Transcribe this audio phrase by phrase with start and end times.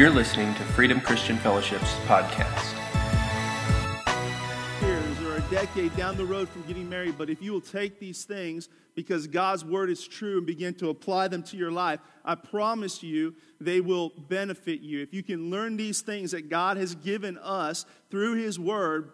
[0.00, 2.74] You're listening to Freedom Christian Fellowship's podcast.
[4.80, 8.00] years or a decade down the road from getting married, but if you will take
[8.00, 12.00] these things because God's word is true and begin to apply them to your life,
[12.24, 15.02] I promise you they will benefit you.
[15.02, 19.12] If you can learn these things that God has given us through his word,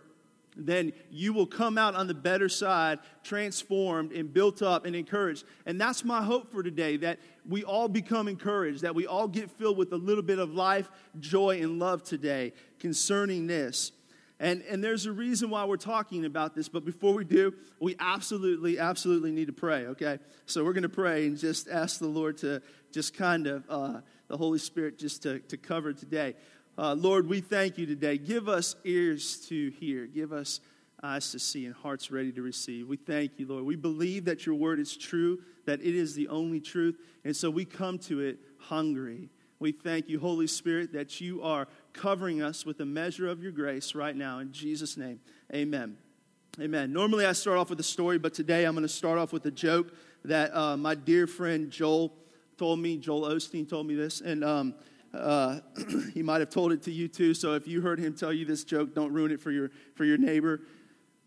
[0.57, 5.45] then you will come out on the better side, transformed and built up and encouraged.
[5.66, 7.18] And that's my hope for today that
[7.49, 10.89] we all become encouraged, that we all get filled with a little bit of life,
[11.20, 13.93] joy, and love today concerning this.
[14.39, 17.97] And, and there's a reason why we're talking about this, but before we do, we
[17.98, 20.19] absolutely, absolutely need to pray, okay?
[20.45, 22.61] So we're going to pray and just ask the Lord to
[22.93, 26.34] just kind of, uh, the Holy Spirit just to, to cover today.
[26.77, 28.19] Uh, Lord, we thank you today.
[28.19, 30.61] Give us ears to hear, give us
[31.02, 32.88] eyes to see, and hearts ready to receive.
[32.88, 33.64] We thank you, Lord.
[33.64, 37.50] We believe that your word is true, that it is the only truth, and so
[37.50, 39.30] we come to it hungry.
[39.59, 43.53] We thank you, Holy Spirit, that you are covering us with a measure of your
[43.53, 44.38] grace right now.
[44.38, 45.20] In Jesus' name,
[45.55, 45.97] amen.
[46.58, 46.91] Amen.
[46.91, 49.44] Normally I start off with a story, but today I'm going to start off with
[49.44, 49.92] a joke
[50.25, 52.14] that uh, my dear friend Joel
[52.56, 52.97] told me.
[52.97, 54.75] Joel Osteen told me this, and um,
[55.12, 55.60] uh,
[56.14, 57.34] he might have told it to you too.
[57.34, 60.05] So if you heard him tell you this joke, don't ruin it for your for
[60.05, 60.62] your neighbor.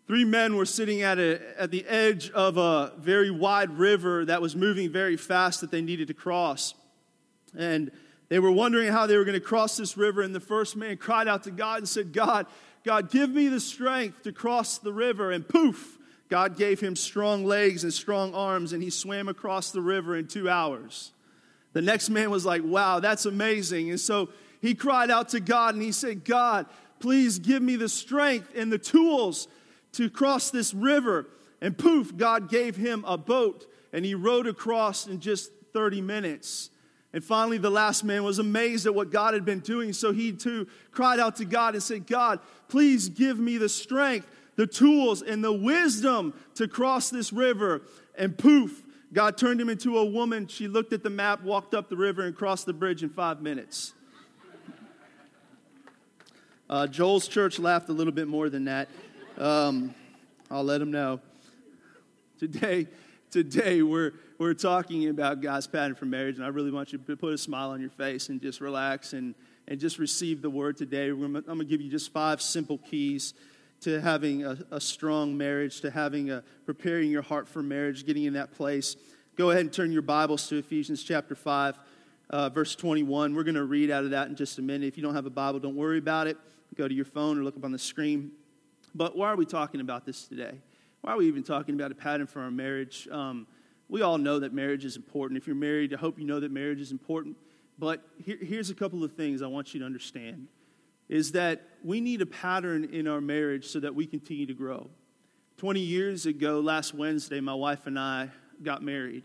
[0.10, 4.42] Three men were sitting at, a, at the edge of a very wide river that
[4.42, 6.74] was moving very fast that they needed to cross.
[7.56, 7.92] And
[8.28, 10.24] they were wondering how they were going to cross this river.
[10.24, 12.48] And the first man cried out to God and said, God,
[12.84, 15.30] God, give me the strength to cross the river.
[15.30, 19.82] And poof, God gave him strong legs and strong arms, and he swam across the
[19.82, 21.12] river in two hours.
[21.74, 23.92] The next man was like, Wow, that's amazing.
[23.92, 24.30] And so
[24.60, 26.66] he cried out to God and he said, God,
[27.00, 29.48] please give me the strength and the tools
[29.94, 31.28] to cross this river.
[31.62, 36.70] And poof, God gave him a boat and he rowed across in just 30 minutes.
[37.12, 39.94] And finally, the last man was amazed at what God had been doing.
[39.94, 44.28] So he too cried out to God and said, God, please give me the strength,
[44.56, 47.82] the tools, and the wisdom to cross this river.
[48.16, 50.46] And poof, God turned him into a woman.
[50.46, 53.42] She looked at the map, walked up the river, and crossed the bridge in five
[53.42, 53.94] minutes.
[56.70, 58.90] Uh, Joel's church laughed a little bit more than that.
[59.40, 59.96] Um,
[60.52, 61.22] I'll let him know.
[62.40, 62.88] Today,
[63.32, 67.16] today we're, we're talking about God's pattern for marriage, and I really want you to
[67.16, 69.34] put a smile on your face and just relax and,
[69.70, 71.08] and just receive the word today.
[71.08, 73.34] I'm going to give you just five simple keys
[73.80, 78.26] to having a, a strong marriage, to having a preparing your heart for marriage, getting
[78.26, 78.98] in that place.
[79.38, 81.80] Go ahead and turn your Bibles to Ephesians chapter 5,
[82.30, 83.34] uh, verse 21.
[83.34, 84.88] We're going to read out of that in just a minute.
[84.88, 86.36] If you don't have a Bible, don't worry about it.
[86.76, 88.32] Go to your phone or look up on the screen.
[88.96, 90.60] But why are we talking about this today?
[91.02, 93.08] Why are we even talking about a pattern for our marriage?
[93.12, 93.48] Um,
[93.88, 95.38] we all know that marriage is important.
[95.38, 97.38] If you're married, I hope you know that marriage is important.
[97.78, 100.48] But here, here's a couple of things I want you to understand
[101.08, 104.88] is that we need a pattern in our marriage so that we continue to grow.
[105.58, 108.30] 20 years ago, last Wednesday, my wife and I
[108.62, 109.24] got married.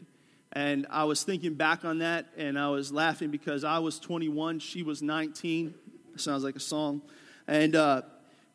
[0.53, 4.61] And I was thinking back on that and I was laughing because I was 21,
[4.61, 5.75] she was 19.
[6.17, 7.03] sounds like a song.
[7.47, 8.03] And uh,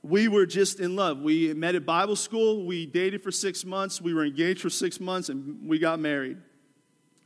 [0.02, 1.20] we were just in love.
[1.20, 5.00] We met at Bible school, we dated for six months, we were engaged for six
[5.00, 6.38] months, and we got married.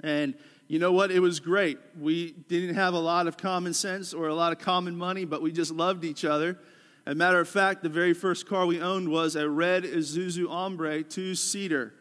[0.02, 0.36] And
[0.68, 1.12] you know what?
[1.12, 1.78] It was great.
[2.00, 5.42] We didn't have a lot of common sense or a lot of common money, but
[5.42, 6.58] we just loved each other.
[7.06, 10.48] As a matter of fact, the very first car we owned was a red Isuzu
[10.48, 11.94] Hombre two seater.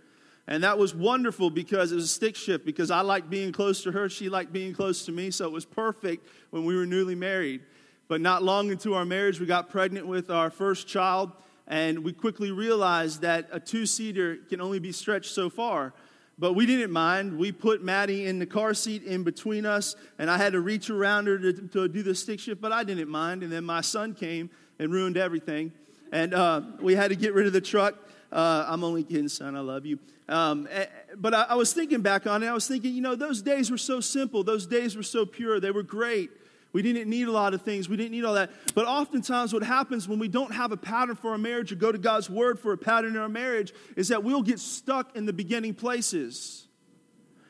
[0.47, 3.83] And that was wonderful because it was a stick shift, because I liked being close
[3.85, 6.87] to her, she liked being close to me, so it was perfect when we were
[6.87, 7.63] newly married.
[8.13, 11.33] But not long into our marriage, we got pregnant with our first child,
[11.67, 15.95] and we quickly realized that a two seater can only be stretched so far.
[16.39, 17.39] But we didn't mind.
[17.39, 20.91] We put Maddie in the car seat in between us, and I had to reach
[20.91, 23.45] around her to, to do the stick shift, but I didn't mind.
[23.45, 25.73] And then my son came and ruined everything.
[26.13, 27.95] And uh, we had to get rid of the truck.
[28.31, 29.57] Uh, I'm only kidding, son.
[29.57, 29.99] I love you.
[30.29, 30.85] Um, eh,
[31.17, 32.47] but I, I was thinking back on it.
[32.47, 34.45] I was thinking, you know, those days were so simple.
[34.45, 35.61] Those days were so pure.
[35.61, 36.31] They were great.
[36.73, 37.89] We didn't need a lot of things.
[37.89, 38.51] We didn't need all that.
[38.75, 41.93] But oftentimes, what happens when we don't have a pattern for our marriage or go
[41.93, 45.27] to God's word for a pattern in our marriage is that we'll get stuck in
[45.27, 46.67] the beginning places.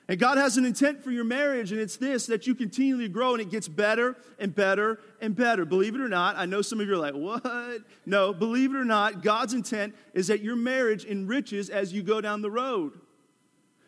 [0.08, 3.32] And God has an intent for your marriage, and it's this that you continually grow
[3.32, 5.64] and it gets better and better and better.
[5.64, 7.82] Believe it or not, I know some of you are like, what?
[8.04, 12.20] No, believe it or not, God's intent is that your marriage enriches as you go
[12.20, 12.92] down the road.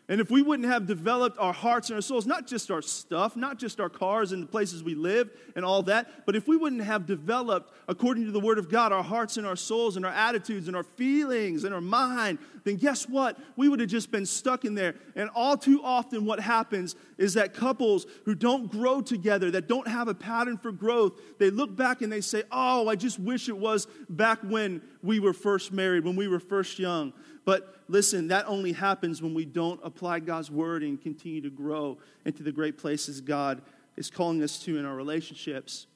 [0.07, 3.35] And if we wouldn't have developed our hearts and our souls, not just our stuff,
[3.35, 6.55] not just our cars and the places we live and all that, but if we
[6.55, 10.05] wouldn't have developed, according to the Word of God, our hearts and our souls and
[10.05, 13.39] our attitudes and our feelings and our mind, then guess what?
[13.55, 14.93] We would have just been stuck in there.
[15.15, 19.87] And all too often, what happens is that couples who don't grow together, that don't
[19.87, 23.49] have a pattern for growth, they look back and they say, Oh, I just wish
[23.49, 27.11] it was back when we were first married, when we were first young.
[27.45, 31.99] But listen, that only happens when we don't apply God's word and continue to grow
[32.25, 33.61] into the great places God
[33.95, 35.87] is calling us to in our relationships.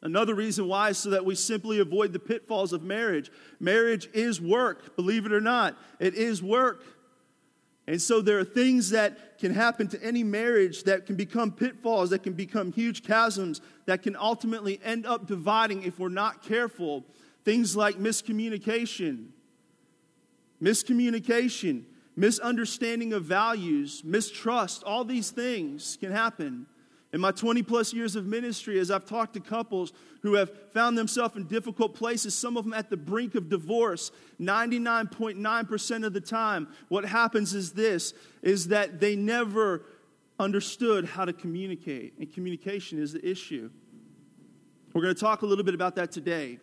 [0.00, 3.32] Another reason why is so that we simply avoid the pitfalls of marriage.
[3.58, 5.76] Marriage is work, believe it or not.
[5.98, 6.84] It is work.
[7.88, 12.10] And so there are things that can happen to any marriage that can become pitfalls,
[12.10, 17.04] that can become huge chasms, that can ultimately end up dividing if we're not careful.
[17.44, 19.28] Things like miscommunication,
[20.62, 21.84] miscommunication,
[22.16, 26.66] misunderstanding of values, mistrust, all these things can happen.
[27.12, 30.98] In my 20 plus years of ministry, as I've talked to couples who have found
[30.98, 34.10] themselves in difficult places, some of them at the brink of divorce,
[34.40, 38.12] 99.9% of the time, what happens is this
[38.42, 39.84] is that they never
[40.38, 43.70] understood how to communicate, and communication is the issue.
[44.92, 46.58] We're going to talk a little bit about that today.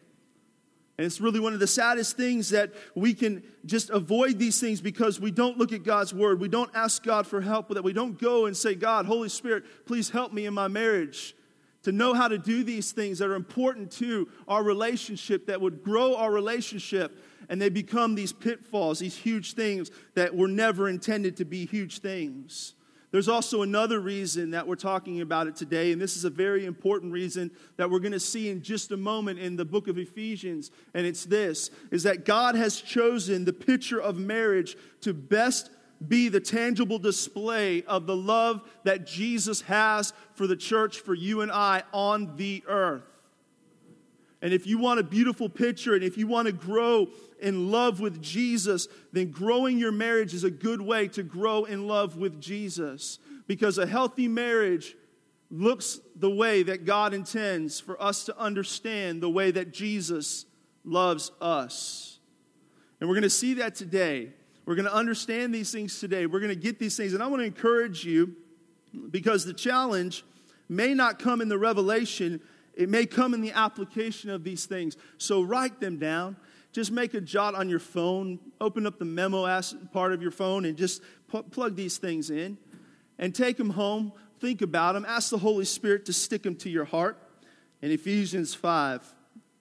[0.98, 4.80] And it's really one of the saddest things that we can just avoid these things
[4.80, 6.40] because we don't look at God's word.
[6.40, 9.66] We don't ask God for help, that we don't go and say, God, Holy Spirit,
[9.86, 11.36] please help me in my marriage.
[11.84, 15.84] To know how to do these things that are important to our relationship, that would
[15.84, 21.38] grow our relationship, and they become these pitfalls, these huge things that were never intended
[21.38, 22.75] to be huge things.
[23.16, 26.66] There's also another reason that we're talking about it today, and this is a very
[26.66, 29.98] important reason that we're going to see in just a moment in the book of
[29.98, 35.70] Ephesians, and it's this is that God has chosen the picture of marriage to best
[36.06, 41.40] be the tangible display of the love that Jesus has for the church, for you
[41.40, 43.15] and I on the earth.
[44.46, 47.08] And if you want a beautiful picture and if you want to grow
[47.40, 51.88] in love with Jesus, then growing your marriage is a good way to grow in
[51.88, 53.18] love with Jesus.
[53.48, 54.96] Because a healthy marriage
[55.50, 60.46] looks the way that God intends for us to understand the way that Jesus
[60.84, 62.20] loves us.
[63.00, 64.32] And we're going to see that today.
[64.68, 66.28] We're going to understand these things today.
[66.28, 67.16] We're going to get these things.
[67.16, 68.36] And I want to encourage you
[69.10, 70.24] because the challenge
[70.70, 72.42] may not come in the revelation
[72.76, 74.98] it may come in the application of these things.
[75.18, 76.36] So write them down.
[76.72, 78.40] Just make a jot on your phone.
[78.60, 79.62] Open up the memo
[79.94, 81.02] part of your phone and just
[81.52, 82.58] plug these things in
[83.18, 84.12] and take them home.
[84.40, 85.06] Think about them.
[85.08, 87.18] Ask the Holy Spirit to stick them to your heart.
[87.82, 89.14] In Ephesians 5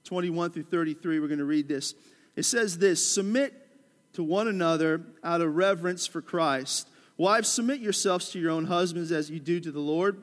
[0.04, 1.94] 21 through 33, we're going to read this.
[2.36, 3.54] It says this Submit
[4.14, 6.88] to one another out of reverence for Christ.
[7.16, 10.22] Wives, submit yourselves to your own husbands as you do to the Lord.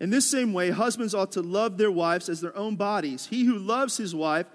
[0.00, 3.26] In this same way, husbands ought to love their wives as their own bodies.
[3.26, 4.46] He who loves his wife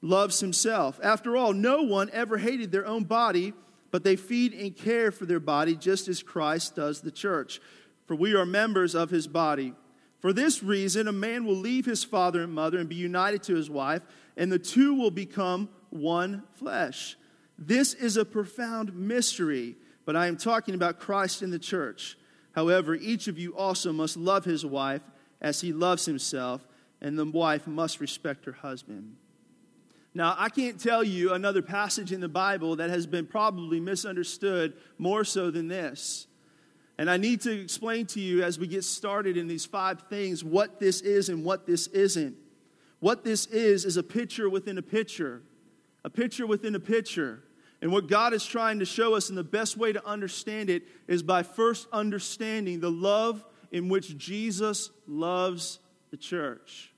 [0.00, 0.98] loves himself.
[1.02, 3.52] After all, no one ever hated their own body,
[3.90, 7.60] but they feed and care for their body just as Christ does the church.
[8.06, 9.74] For we are members of his body.
[10.20, 13.54] For this reason, a man will leave his father and mother and be united to
[13.54, 14.02] his wife,
[14.36, 17.16] and the two will become one flesh.
[17.58, 22.17] This is a profound mystery, but I am talking about Christ in the church.
[22.58, 25.02] However, each of you also must love his wife
[25.40, 26.66] as he loves himself,
[27.00, 29.14] and the wife must respect her husband.
[30.12, 34.72] Now, I can't tell you another passage in the Bible that has been probably misunderstood
[34.98, 36.26] more so than this.
[36.98, 40.42] And I need to explain to you as we get started in these five things
[40.42, 42.34] what this is and what this isn't.
[42.98, 45.42] What this is, is a picture within a picture,
[46.02, 47.44] a picture within a picture.
[47.80, 50.82] And what God is trying to show us, and the best way to understand it,
[51.06, 55.78] is by first understanding the love in which Jesus loves
[56.10, 56.92] the church.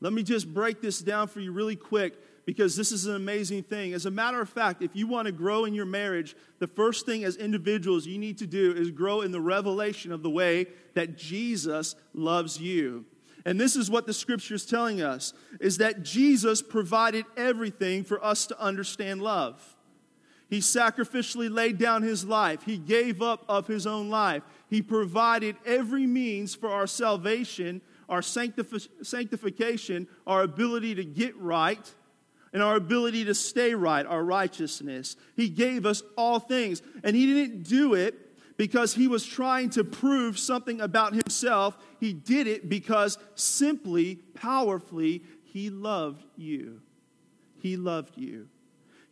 [0.00, 2.14] Let me just break this down for you really quick
[2.44, 3.92] because this is an amazing thing.
[3.92, 7.04] As a matter of fact, if you want to grow in your marriage, the first
[7.04, 10.66] thing as individuals you need to do is grow in the revelation of the way
[10.94, 13.04] that Jesus loves you.
[13.44, 18.22] And this is what the scripture is telling us is that Jesus provided everything for
[18.24, 19.76] us to understand love.
[20.48, 22.62] He sacrificially laid down his life.
[22.62, 24.42] He gave up of his own life.
[24.68, 31.92] He provided every means for our salvation, our sanctif- sanctification, our ability to get right,
[32.52, 35.16] and our ability to stay right, our righteousness.
[35.36, 36.80] He gave us all things.
[37.04, 38.14] And he didn't do it
[38.56, 41.76] because he was trying to prove something about himself.
[42.00, 46.80] He did it because simply, powerfully, he loved you.
[47.60, 48.48] He loved you.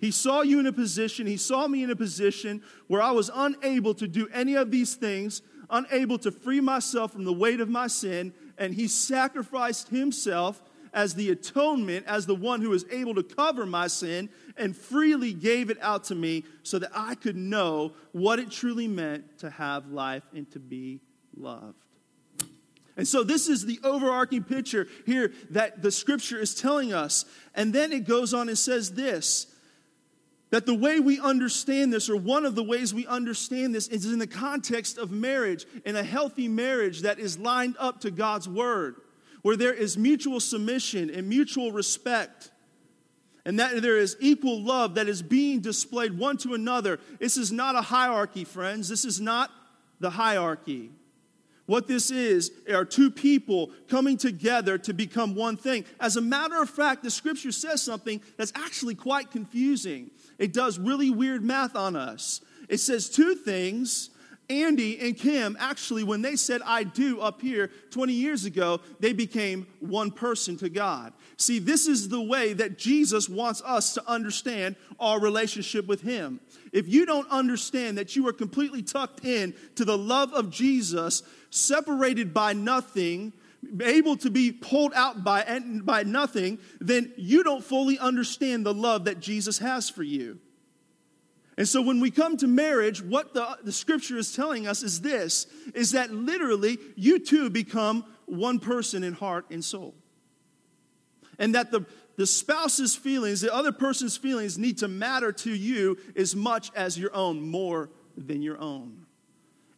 [0.06, 3.28] He saw you in a position, he saw me in a position where I was
[3.34, 7.68] unable to do any of these things, unable to free myself from the weight of
[7.68, 13.16] my sin, and he sacrificed himself as the atonement, as the one who was able
[13.16, 17.34] to cover my sin, and freely gave it out to me so that I could
[17.34, 21.00] know what it truly meant to have life and to be
[21.36, 21.82] loved.
[22.96, 27.24] And so, this is the overarching picture here that the scripture is telling us.
[27.56, 29.48] And then it goes on and says this
[30.50, 34.06] that the way we understand this, or one of the ways we understand this, is
[34.06, 38.48] in the context of marriage, and a healthy marriage that is lined up to God's
[38.48, 38.96] word,
[39.42, 42.50] where there is mutual submission and mutual respect,
[43.44, 46.98] and that there is equal love that is being displayed one to another.
[47.18, 48.88] This is not a hierarchy, friends.
[48.88, 49.50] This is not
[50.00, 50.90] the hierarchy.
[51.66, 55.84] What this is are two people coming together to become one thing.
[55.98, 60.10] As a matter of fact, the scripture says something that's actually quite confusing.
[60.38, 62.40] It does really weird math on us.
[62.68, 64.10] It says two things.
[64.48, 69.12] Andy and Kim, actually, when they said I do up here 20 years ago, they
[69.12, 71.12] became one person to God.
[71.36, 76.40] See, this is the way that Jesus wants us to understand our relationship with Him.
[76.72, 81.24] If you don't understand that you are completely tucked in to the love of Jesus,
[81.50, 83.32] separated by nothing,
[83.82, 89.04] able to be pulled out by, by nothing, then you don't fully understand the love
[89.04, 90.38] that Jesus has for you.
[91.58, 95.00] And so when we come to marriage, what the, the scripture is telling us is
[95.00, 99.94] this is that literally you two become one person in heart and soul.
[101.38, 105.98] And that the, the spouse's feelings, the other person's feelings, need to matter to you
[106.14, 109.06] as much as your own, more than your own.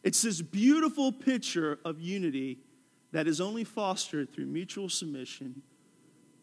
[0.03, 2.59] It's this beautiful picture of unity
[3.11, 5.61] that is only fostered through mutual submission,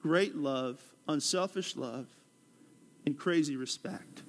[0.01, 2.07] great love, unselfish love,
[3.05, 4.23] and crazy respect.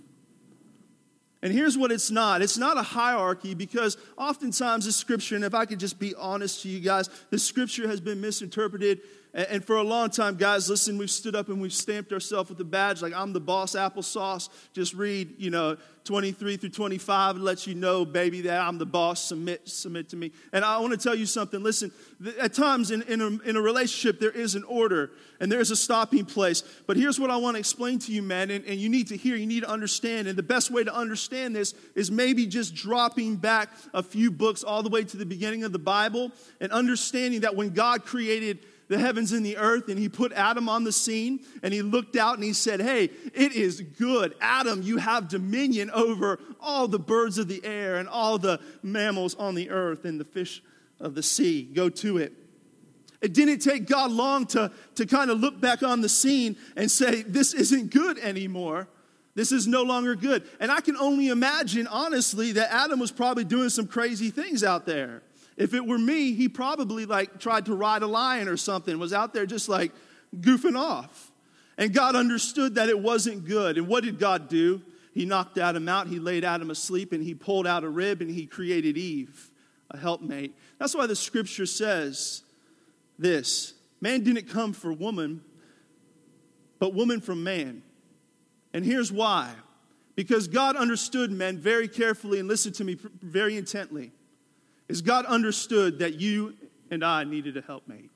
[1.41, 5.53] And here's what it's not it's not a hierarchy because oftentimes the scripture, and if
[5.53, 9.01] I could just be honest to you guys, the scripture has been misinterpreted
[9.33, 12.59] and for a long time, guys, listen, we've stood up and we've stamped ourselves with
[12.59, 14.49] a badge like I'm the boss applesauce.
[14.73, 18.85] Just read, you know, 23 through 25 and let you know, baby, that I'm the
[18.85, 19.21] boss.
[19.21, 20.31] Submit, submit to me.
[20.53, 21.61] And I want to tell you something.
[21.61, 21.91] Listen,
[22.39, 25.75] at times in, in, a, in a relationship, there is an order and there's a
[25.75, 26.63] stopping place.
[26.87, 29.17] But here's what I want to explain to you, man, and, and you need to
[29.17, 30.29] hear, you need to understand.
[30.29, 34.63] And the best way to understand this is maybe just dropping back a few books
[34.63, 36.31] all the way to the beginning of the Bible
[36.61, 40.69] and understanding that when God created the heavens and the earth, and he put Adam
[40.69, 44.35] on the scene, and he looked out and he said, Hey, it is good.
[44.39, 49.35] Adam, you have dominion over all the birds of the air and all the mammals
[49.35, 50.63] on the earth and the fish
[50.99, 51.63] of the sea.
[51.63, 52.33] Go to it.
[53.21, 56.89] It didn't take God long to, to kind of look back on the scene and
[56.89, 58.87] say, This isn't good anymore.
[59.35, 60.43] This is no longer good.
[60.59, 64.87] And I can only imagine, honestly, that Adam was probably doing some crazy things out
[64.87, 65.21] there.
[65.57, 69.11] If it were me, he probably like tried to ride a lion or something, was
[69.11, 69.91] out there just like
[70.39, 71.31] goofing off.
[71.79, 73.77] And God understood that it wasn't good.
[73.77, 74.81] And what did God do?
[75.13, 78.29] He knocked Adam out, he laid Adam asleep, and he pulled out a rib and
[78.29, 79.49] he created Eve,
[79.89, 80.55] a helpmate.
[80.77, 82.43] That's why the scripture says
[83.17, 85.41] this man didn't come for woman,
[86.77, 87.81] but woman from man.
[88.73, 89.51] And here's why
[90.15, 94.11] because God understood men very carefully and listened to me very intently
[94.87, 96.55] is God understood that you
[96.89, 98.11] and I needed a helpmate.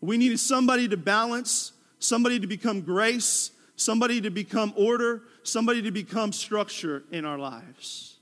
[0.00, 5.90] We needed somebody to balance, somebody to become grace, somebody to become order, somebody to
[5.90, 8.18] become structure in our lives.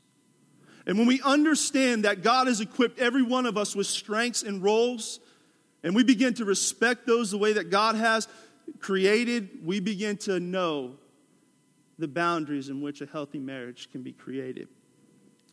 [0.87, 4.63] And when we understand that God has equipped every one of us with strengths and
[4.63, 5.21] roles,
[5.83, 8.29] and we begin to respect those the way that God has
[8.79, 10.95] created, we begin to know
[11.99, 14.69] the boundaries in which a healthy marriage can be created.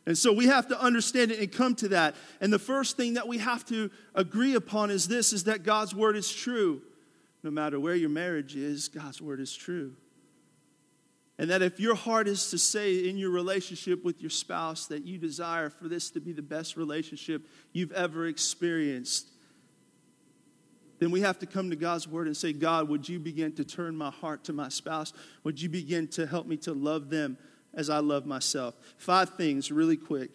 [0.06, 2.14] And so we have to understand it and come to that.
[2.40, 5.94] And the first thing that we have to agree upon is this is that God's
[5.94, 6.82] word is true.
[7.42, 9.94] No matter where your marriage is, God's word is true.
[11.38, 15.04] And that if your heart is to say in your relationship with your spouse that
[15.04, 19.30] you desire for this to be the best relationship you've ever experienced,
[21.00, 23.64] then we have to come to God's word and say, God, would you begin to
[23.64, 25.12] turn my heart to my spouse?
[25.42, 27.36] Would you begin to help me to love them
[27.76, 28.74] as I love myself.
[28.96, 30.30] Five things, really quick.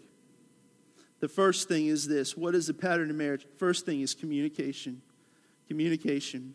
[1.20, 3.46] The first thing is this what is the pattern of marriage?
[3.58, 5.02] First thing is communication.
[5.68, 6.54] Communication.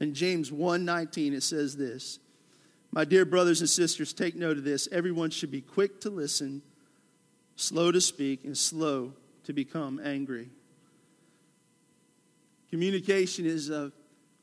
[0.00, 2.18] In James 1:19 it says this.
[2.92, 4.88] My dear brothers and sisters, take note of this.
[4.90, 6.62] Everyone should be quick to listen,
[7.56, 9.12] slow to speak, and slow
[9.44, 10.48] to become angry.
[12.70, 13.92] Communication is a,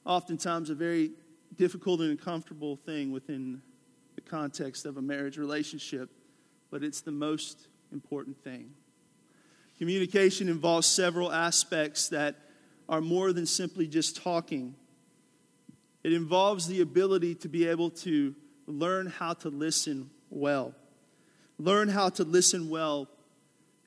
[0.06, 1.12] oftentimes a very
[1.58, 3.62] difficult and uncomfortable thing within
[4.26, 6.10] context of a marriage relationship,
[6.72, 8.72] but it's the most important thing.
[9.78, 12.36] Communication involves several aspects that
[12.88, 14.76] are more than simply just talking.
[16.04, 18.36] It involves the ability to be able to
[18.68, 20.74] learn how to listen well.
[21.58, 23.08] Learn how to listen well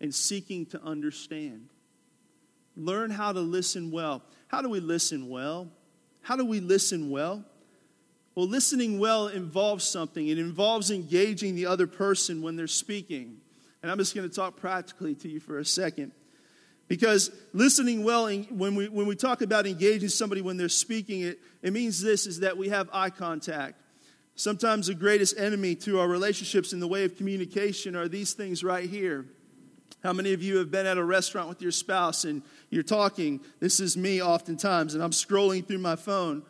[0.00, 1.68] and seeking to understand.
[2.76, 4.22] Learn how to listen well.
[4.48, 5.68] How do we listen well?
[6.22, 7.44] How do we listen well?
[8.36, 10.28] Well, listening well involves something.
[10.28, 13.38] It involves engaging the other person when they're speaking.
[13.82, 16.12] And I'm just going to talk practically to you for a second.
[16.86, 21.40] Because listening well, when we, when we talk about engaging somebody when they're speaking, it,
[21.62, 23.80] it means this is that we have eye contact.
[24.34, 28.62] Sometimes the greatest enemy to our relationships in the way of communication are these things
[28.62, 29.24] right here.
[30.02, 33.40] How many of you have been at a restaurant with your spouse and you're talking?
[33.60, 36.42] This is me oftentimes, and I'm scrolling through my phone,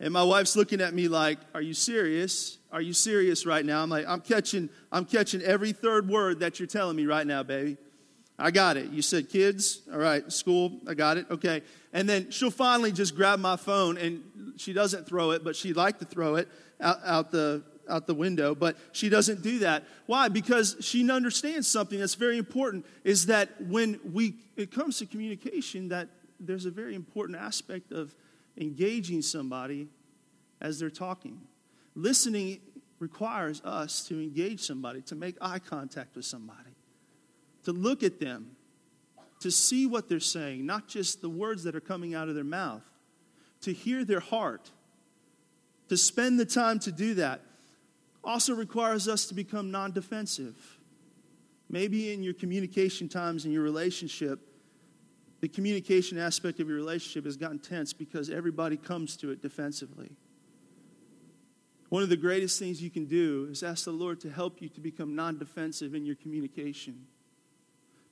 [0.00, 2.58] and my wife's looking at me like, "Are you serious?
[2.70, 6.58] Are you serious right now?" I'm like, "I'm catching, I'm catching every third word that
[6.58, 7.76] you're telling me right now, baby."
[8.38, 8.90] I got it.
[8.90, 11.62] You said kids, all right, school, I got it, okay.
[11.94, 14.22] And then she'll finally just grab my phone, and
[14.56, 16.48] she doesn't throw it, but she'd like to throw it
[16.80, 19.84] out, out the out the window, but she doesn't do that.
[20.06, 20.28] Why?
[20.28, 25.88] Because she understands something that's very important is that when we it comes to communication
[25.90, 26.08] that
[26.40, 28.14] there's a very important aspect of
[28.58, 29.88] engaging somebody
[30.60, 31.40] as they're talking.
[31.94, 32.60] Listening
[32.98, 36.74] requires us to engage somebody, to make eye contact with somebody,
[37.64, 38.52] to look at them,
[39.40, 42.44] to see what they're saying, not just the words that are coming out of their
[42.44, 42.82] mouth,
[43.60, 44.70] to hear their heart,
[45.88, 47.40] to spend the time to do that
[48.26, 50.78] also requires us to become non defensive.
[51.70, 54.40] Maybe in your communication times in your relationship,
[55.40, 60.10] the communication aspect of your relationship has gotten tense because everybody comes to it defensively.
[61.88, 64.68] One of the greatest things you can do is ask the Lord to help you
[64.70, 67.06] to become non defensive in your communication.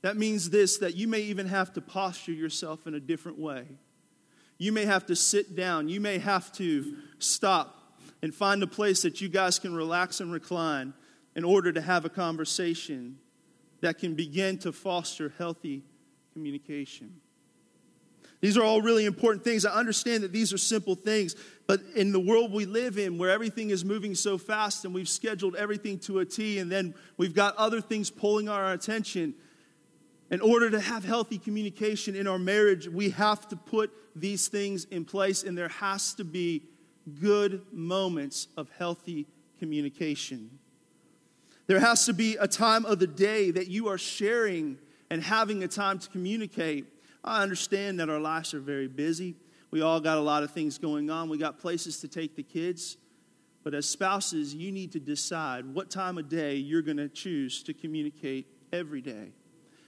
[0.02, 3.64] That means this that you may even have to posture yourself in a different way.
[4.58, 5.88] You may have to sit down.
[5.88, 10.32] You may have to stop and find a place that you guys can relax and
[10.32, 10.94] recline
[11.34, 13.18] in order to have a conversation
[13.80, 15.82] that can begin to foster healthy
[16.32, 17.20] communication.
[18.44, 19.64] These are all really important things.
[19.64, 21.34] I understand that these are simple things,
[21.66, 25.08] but in the world we live in where everything is moving so fast and we've
[25.08, 29.32] scheduled everything to a T and then we've got other things pulling our attention,
[30.30, 34.84] in order to have healthy communication in our marriage, we have to put these things
[34.90, 36.64] in place and there has to be
[37.22, 39.26] good moments of healthy
[39.58, 40.50] communication.
[41.66, 44.76] There has to be a time of the day that you are sharing
[45.08, 46.84] and having a time to communicate.
[47.24, 49.34] I understand that our lives are very busy.
[49.70, 51.28] We all got a lot of things going on.
[51.28, 52.96] We got places to take the kids.
[53.64, 57.62] But as spouses, you need to decide what time of day you're going to choose
[57.62, 59.32] to communicate every day.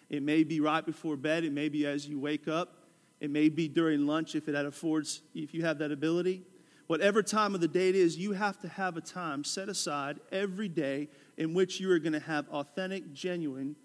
[0.09, 2.87] It may be right before bed, it may be as you wake up,
[3.21, 6.43] it may be during lunch if it affords if you have that ability
[6.87, 10.21] whatever time of the day it is, you have to have a time set aside
[10.31, 13.77] every day in which you are going to have authentic, genuine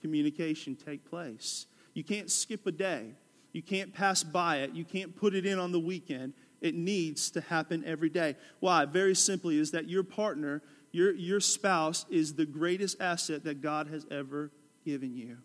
[0.00, 1.66] communication take place.
[1.98, 3.06] You can't skip a day.
[3.52, 4.72] You can't pass by it.
[4.72, 6.32] You can't put it in on the weekend.
[6.60, 8.36] It needs to happen every day.
[8.60, 8.84] Why?
[8.84, 13.88] Very simply, is that your partner, your, your spouse, is the greatest asset that God
[13.88, 14.52] has ever
[14.84, 15.38] given you.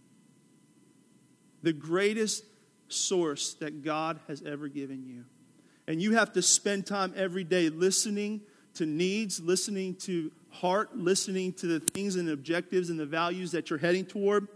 [1.63, 2.44] The greatest
[2.88, 5.26] source that God has ever given you.
[5.88, 8.42] And you have to spend time every day listening
[8.76, 13.72] to needs, listening to heart, listening to the things and objectives and the values that
[13.72, 14.48] you're heading toward.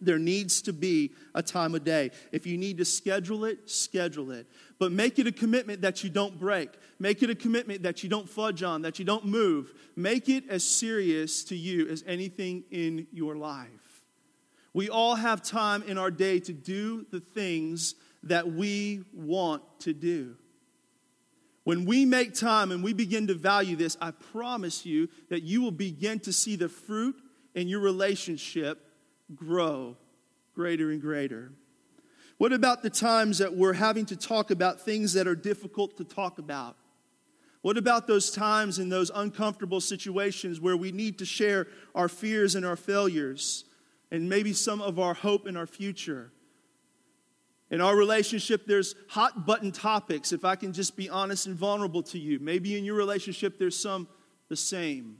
[0.00, 2.10] There needs to be a time of day.
[2.32, 4.46] If you need to schedule it, schedule it.
[4.78, 6.70] But make it a commitment that you don't break.
[6.98, 9.72] Make it a commitment that you don't fudge on, that you don't move.
[9.96, 14.02] Make it as serious to you as anything in your life.
[14.74, 19.94] We all have time in our day to do the things that we want to
[19.94, 20.36] do.
[21.64, 25.62] When we make time and we begin to value this, I promise you that you
[25.62, 27.16] will begin to see the fruit
[27.56, 28.85] in your relationship
[29.34, 29.96] grow
[30.54, 31.52] greater and greater.
[32.38, 36.04] What about the times that we're having to talk about things that are difficult to
[36.04, 36.76] talk about?
[37.62, 42.54] What about those times in those uncomfortable situations where we need to share our fears
[42.54, 43.64] and our failures
[44.10, 46.30] and maybe some of our hope in our future?
[47.70, 52.02] In our relationship, there's hot button topics, if I can just be honest and vulnerable
[52.04, 52.38] to you.
[52.38, 54.06] Maybe in your relationship, there's some
[54.48, 55.16] the same.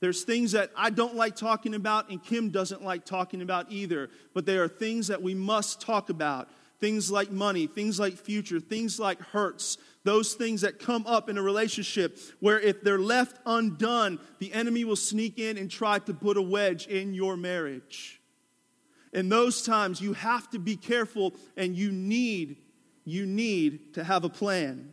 [0.00, 4.10] There's things that I don't like talking about, and Kim doesn't like talking about either.
[4.34, 8.60] But there are things that we must talk about things like money, things like future,
[8.60, 13.38] things like hurts, those things that come up in a relationship where if they're left
[13.46, 18.20] undone, the enemy will sneak in and try to put a wedge in your marriage.
[19.12, 22.58] In those times, you have to be careful and you need,
[23.04, 24.92] you need to have a plan.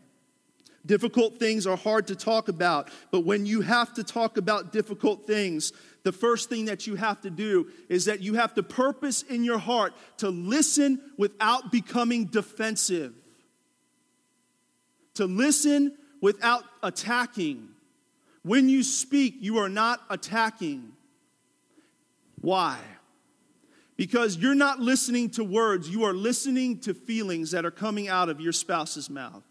[0.86, 5.26] Difficult things are hard to talk about, but when you have to talk about difficult
[5.26, 5.72] things,
[6.04, 9.46] the first thing that you have to do is that you have to purpose in
[9.46, 13.14] your heart to listen without becoming defensive,
[15.14, 17.70] to listen without attacking.
[18.42, 20.92] When you speak, you are not attacking.
[22.42, 22.78] Why?
[23.96, 28.28] Because you're not listening to words, you are listening to feelings that are coming out
[28.28, 29.44] of your spouse's mouth.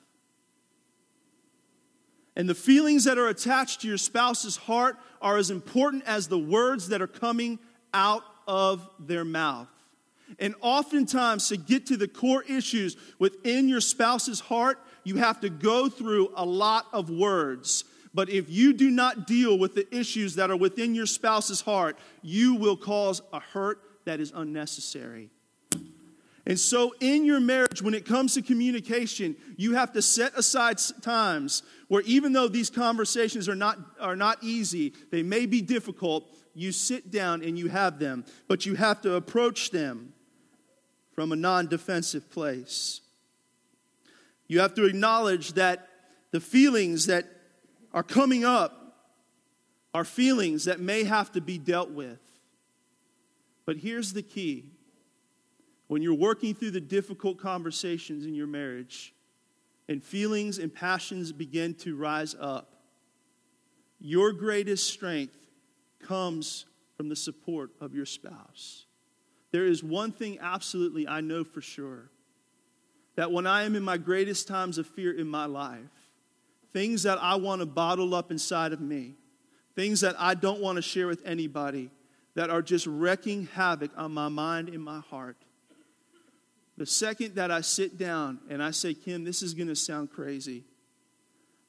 [2.37, 6.39] And the feelings that are attached to your spouse's heart are as important as the
[6.39, 7.59] words that are coming
[7.93, 9.69] out of their mouth.
[10.39, 15.51] And oftentimes, to get to the core issues within your spouse's heart, you have to
[15.51, 17.85] go through a lot of words.
[18.15, 21.99] But if you do not deal with the issues that are within your spouse's heart,
[22.23, 25.31] you will cause a hurt that is unnecessary.
[26.45, 30.79] And so, in your marriage, when it comes to communication, you have to set aside
[31.01, 36.29] times where, even though these conversations are not, are not easy, they may be difficult,
[36.55, 38.25] you sit down and you have them.
[38.49, 40.15] But you have to approach them
[41.13, 43.01] from a non defensive place.
[44.49, 45.89] You have to acknowledge that
[46.33, 47.27] the feelings that
[47.93, 48.97] are coming up
[49.95, 52.19] are feelings that may have to be dealt with.
[53.65, 54.72] But here's the key
[55.93, 59.13] when you're working through the difficult conversations in your marriage
[59.91, 62.81] and feelings and passions begin to rise up,
[64.01, 65.37] your greatest strength
[66.01, 66.65] comes
[66.97, 68.87] from the support of your spouse.
[69.51, 72.09] There is one thing absolutely I know for sure
[73.17, 75.91] that when I am in my greatest times of fear in my life,
[76.73, 79.17] things that I want to bottle up inside of me,
[79.77, 81.91] things that I don't want to share with anybody,
[82.35, 85.37] that are just wrecking havoc on my mind and my heart.
[86.77, 90.11] The second that I sit down and I say, Kim, this is going to sound
[90.11, 90.65] crazy,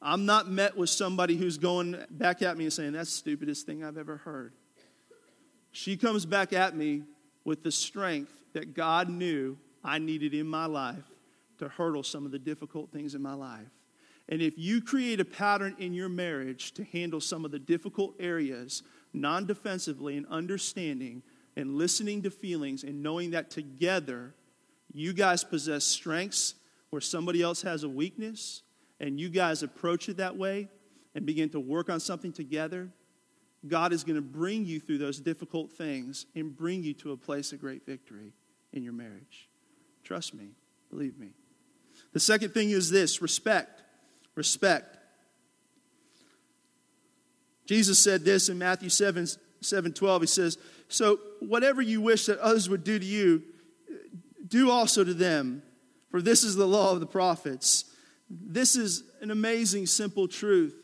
[0.02, 3.66] I'm not met with somebody who's going back at me and saying, that's the stupidest
[3.66, 4.54] thing I've ever heard.
[5.72, 7.04] She comes back at me
[7.46, 11.04] with the strength that God knew I needed in my life
[11.60, 13.68] to hurdle some of the difficult things in my life.
[14.30, 18.16] And if you create a pattern in your marriage to handle some of the difficult
[18.20, 21.24] areas non defensively and understanding
[21.56, 24.34] and listening to feelings and knowing that together
[24.94, 26.56] you guys possess strengths
[26.90, 28.62] where somebody else has a weakness,
[29.00, 30.70] and you guys approach it that way
[31.16, 32.90] and begin to work on something together,
[33.68, 37.18] God is going to bring you through those difficult things and bring you to a
[37.18, 38.34] place of great victory
[38.74, 39.50] in your marriage.
[40.04, 40.50] Trust me,
[40.90, 41.30] believe me.
[42.12, 43.82] The second thing is this respect.
[44.36, 44.98] Respect.
[47.66, 49.28] Jesus said this in Matthew 7,
[49.62, 50.22] 7 12.
[50.22, 50.58] He says,
[50.90, 53.44] So whatever you wish that others would do to you,
[54.54, 55.64] do also to them,
[56.12, 57.86] for this is the law of the prophets.
[58.30, 60.76] This is an amazing, simple truth,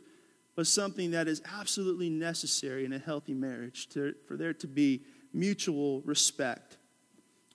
[0.56, 5.04] but something that is absolutely necessary in a healthy marriage to, for there to be
[5.34, 6.78] mutual respect.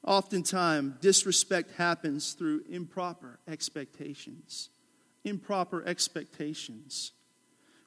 [0.07, 4.69] Oftentimes, disrespect happens through improper expectations.
[5.25, 7.11] Improper expectations.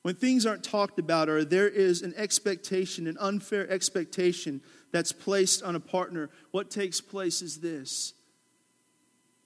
[0.01, 4.61] When things aren't talked about, or there is an expectation, an unfair expectation
[4.91, 8.13] that's placed on a partner, what takes place is this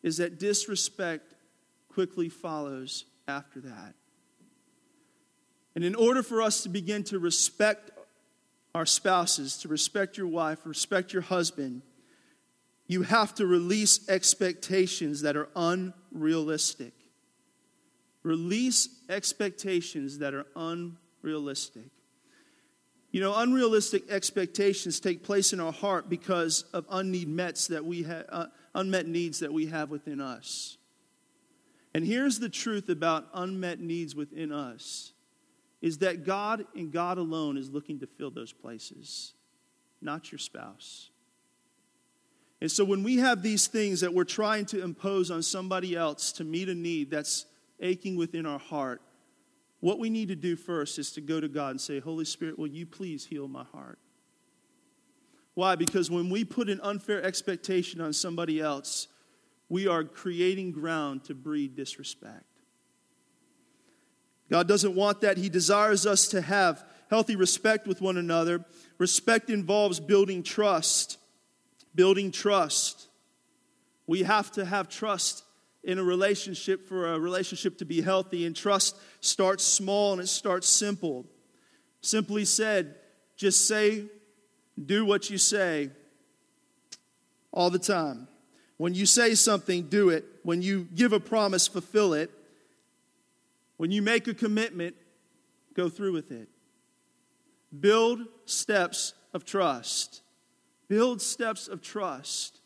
[0.03, 1.35] is that disrespect
[1.89, 3.93] quickly follows after that.
[5.75, 7.91] And in order for us to begin to respect
[8.73, 11.81] our spouses, to respect your wife, respect your husband,
[12.87, 16.93] you have to release expectations that are unrealistic.
[18.23, 21.89] Release expectations that are unrealistic.
[23.11, 28.03] You know, unrealistic expectations take place in our heart because of unmet needs that we
[28.03, 30.77] have, uh, unmet needs that we have within us.
[31.93, 35.11] And here's the truth about unmet needs within us
[35.81, 39.33] is that God and God alone is looking to fill those places,
[40.01, 41.09] not your spouse.
[42.61, 46.31] And so when we have these things that we're trying to impose on somebody else
[46.33, 47.47] to meet a need that's
[47.79, 49.01] aching within our heart,
[49.81, 52.57] what we need to do first is to go to God and say, Holy Spirit,
[52.57, 53.99] will you please heal my heart?
[55.55, 55.75] Why?
[55.75, 59.07] Because when we put an unfair expectation on somebody else,
[59.69, 62.45] we are creating ground to breed disrespect.
[64.49, 65.37] God doesn't want that.
[65.37, 68.63] He desires us to have healthy respect with one another.
[68.97, 71.17] Respect involves building trust.
[71.95, 73.07] Building trust.
[74.05, 75.43] We have to have trust
[75.83, 80.27] in a relationship for a relationship to be healthy, and trust starts small and it
[80.27, 81.25] starts simple.
[82.01, 82.95] Simply said,
[83.35, 84.05] just say,
[84.83, 85.89] do what you say
[87.51, 88.27] all the time.
[88.77, 90.25] When you say something, do it.
[90.43, 92.31] When you give a promise, fulfill it.
[93.77, 94.95] When you make a commitment,
[95.73, 96.49] go through with it.
[97.79, 100.21] Build steps of trust.
[100.87, 102.60] Build steps of trust.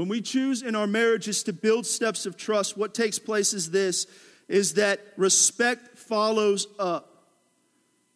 [0.00, 3.70] When we choose in our marriages to build steps of trust, what takes place is
[3.70, 4.06] this
[4.48, 7.26] is that respect follows up.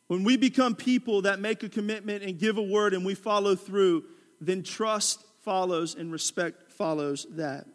[0.06, 3.54] When we become people that make a commitment and give a word and we follow
[3.54, 4.04] through,
[4.40, 7.66] then trust follows and respect follows that.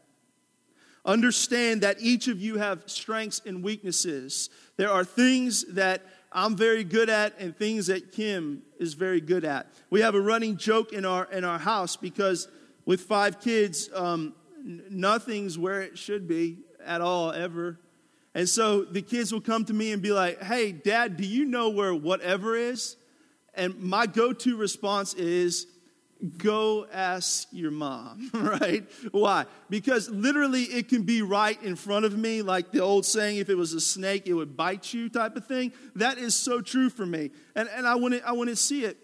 [1.05, 4.49] Understand that each of you have strengths and weaknesses.
[4.77, 9.45] There are things that I'm very good at and things that Kim is very good
[9.45, 9.67] at.
[9.91, 12.47] We have a running joke in our in our house because
[12.89, 17.79] with five kids, um, nothing's where it should be at all ever.
[18.33, 21.45] And so the kids will come to me and be like, "Hey, Dad, do you
[21.45, 22.97] know where whatever is?"
[23.53, 25.67] And my go-to response is,
[26.37, 28.83] go ask your mom, right?
[29.11, 29.45] Why?
[29.69, 33.49] Because literally it can be right in front of me, like the old saying, if
[33.49, 35.73] it was a snake, it would bite you type of thing.
[35.95, 37.29] That is so true for me.
[37.55, 38.97] And, and I, wouldn't, I wouldn't see it.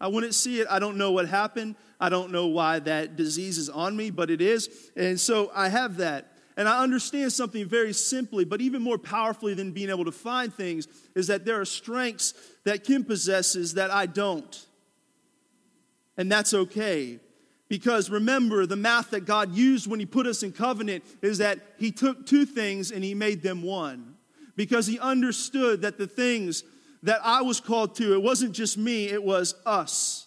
[0.00, 0.66] I wouldn't see it.
[0.68, 1.76] I don't know what happened.
[2.02, 4.90] I don't know why that disease is on me, but it is.
[4.96, 6.32] And so I have that.
[6.56, 10.52] And I understand something very simply, but even more powerfully than being able to find
[10.52, 12.34] things, is that there are strengths
[12.64, 14.66] that Kim possesses that I don't.
[16.16, 17.20] And that's okay.
[17.68, 21.60] Because remember, the math that God used when He put us in covenant is that
[21.78, 24.16] He took two things and He made them one.
[24.56, 26.64] Because He understood that the things
[27.04, 30.21] that I was called to, it wasn't just me, it was us.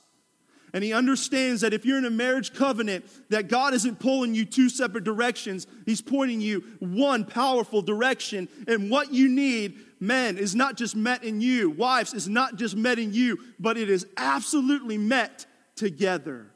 [0.76, 4.44] And he understands that if you're in a marriage covenant, that God isn't pulling you
[4.44, 5.68] two separate directions.
[5.86, 8.50] He's pointing you one powerful direction.
[8.68, 11.70] And what you need, men, is not just met in you.
[11.70, 15.46] Wives is not just met in you, but it is absolutely met
[15.78, 16.48] together.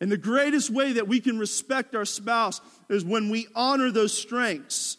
[0.00, 4.16] And the greatest way that we can respect our spouse is when we honor those
[4.16, 4.98] strengths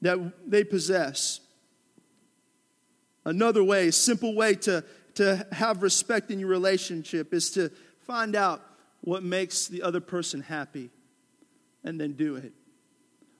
[0.00, 1.40] that they possess.
[3.26, 4.82] Another way, simple way to,
[5.14, 7.70] to have respect in your relationship is to
[8.06, 8.62] find out
[9.00, 10.90] what makes the other person happy
[11.84, 12.52] and then do it.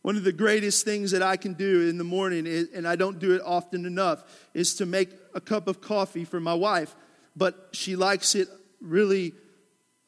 [0.03, 3.19] One of the greatest things that I can do in the morning, and I don't
[3.19, 6.95] do it often enough, is to make a cup of coffee for my wife
[7.37, 8.49] but she likes it
[8.81, 9.33] really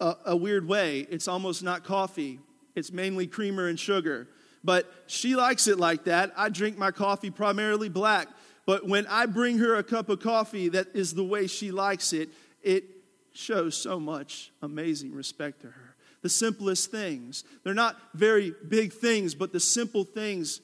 [0.01, 1.07] a, a weird way.
[1.11, 2.39] It's almost not coffee,
[2.75, 4.29] it's mainly creamer and sugar.
[4.65, 6.33] But she likes it like that.
[6.37, 8.27] I drink my coffee primarily black.
[8.67, 12.13] But when I bring her a cup of coffee that is the way she likes
[12.13, 12.29] it,
[12.63, 12.85] it
[13.33, 15.95] shows so much amazing respect to her.
[16.23, 17.45] The simplest things.
[17.63, 20.61] They're not very big things, but the simple things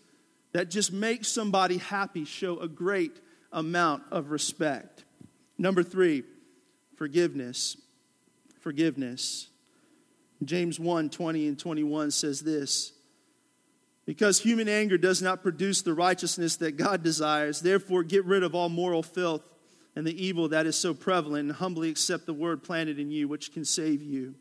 [0.53, 3.21] that just make somebody happy show a great
[3.53, 5.05] amount of respect.
[5.57, 6.25] Number three,
[6.97, 7.77] forgiveness.
[8.61, 9.49] Forgiveness.
[10.45, 12.93] James 1 20 and 21 says this
[14.05, 18.55] Because human anger does not produce the righteousness that God desires, therefore get rid of
[18.55, 19.43] all moral filth
[19.95, 23.29] and the evil that is so prevalent, and humbly accept the word planted in you,
[23.29, 24.35] which can save you.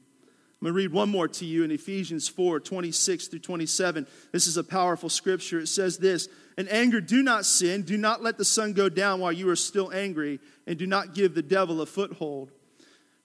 [0.62, 4.08] I'm going to read one more to you in Ephesians 4 26 through 27.
[4.32, 5.60] This is a powerful scripture.
[5.60, 7.82] It says this In anger, do not sin.
[7.82, 11.16] Do not let the sun go down while you are still angry, and do not
[11.16, 12.52] give the devil a foothold.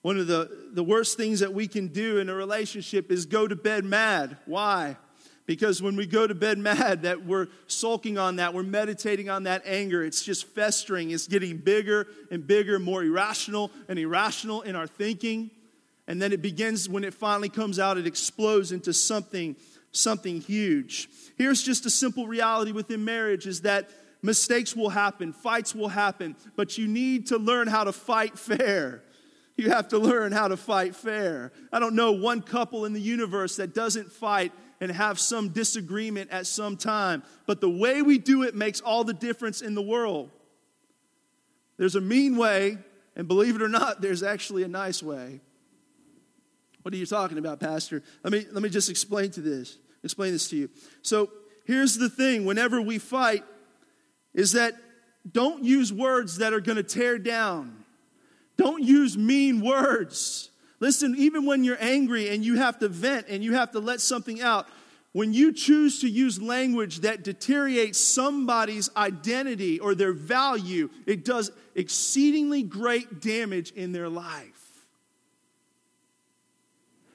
[0.03, 3.47] One of the, the worst things that we can do in a relationship is go
[3.47, 4.37] to bed mad.
[4.47, 4.97] Why?
[5.47, 9.45] Because when we go to bed mad, that we're sulking on that, we're meditating on
[9.45, 10.05] that anger.
[10.05, 11.11] It's just festering.
[11.11, 15.51] It's getting bigger and bigger, more irrational and irrational in our thinking.
[16.09, 19.57] And then it begins, when it finally comes out, it explodes into something,
[19.93, 21.09] something huge.
[21.37, 23.91] Here's just a simple reality within marriage is that
[24.23, 29.03] mistakes will happen, fights will happen, but you need to learn how to fight fair.
[29.57, 31.51] You have to learn how to fight fair.
[31.73, 36.31] I don't know one couple in the universe that doesn't fight and have some disagreement
[36.31, 39.83] at some time, but the way we do it makes all the difference in the
[39.83, 40.31] world.
[41.79, 42.79] There's a mean way,
[43.15, 45.41] and believe it or not, there's actually a nice way.
[46.83, 48.03] What are you talking about, Pastor?
[48.23, 50.71] Let me, let me just explain to this, explain this to you.
[51.03, 51.31] So
[51.65, 53.45] here's the thing whenever we fight,
[54.35, 54.75] is that
[55.31, 57.85] don't use words that are to tear down.
[58.57, 60.51] Don't use mean words.
[60.79, 64.01] Listen, even when you're angry and you have to vent and you have to let
[64.01, 64.67] something out,
[65.13, 71.51] when you choose to use language that deteriorates somebody's identity or their value, it does
[71.75, 74.57] exceedingly great damage in their life.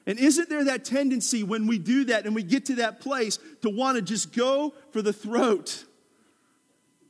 [0.07, 3.37] And isn't there that tendency when we do that and we get to that place
[3.61, 5.85] to want to just go for the throat?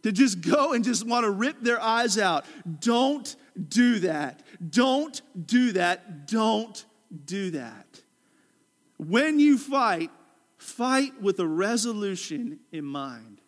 [0.03, 2.45] To just go and just want to rip their eyes out.
[2.79, 3.35] Don't
[3.69, 4.41] do that.
[4.67, 6.27] Don't do that.
[6.27, 6.85] Don't
[7.25, 8.01] do that.
[8.97, 10.09] When you fight,
[10.57, 13.41] fight with a resolution in mind.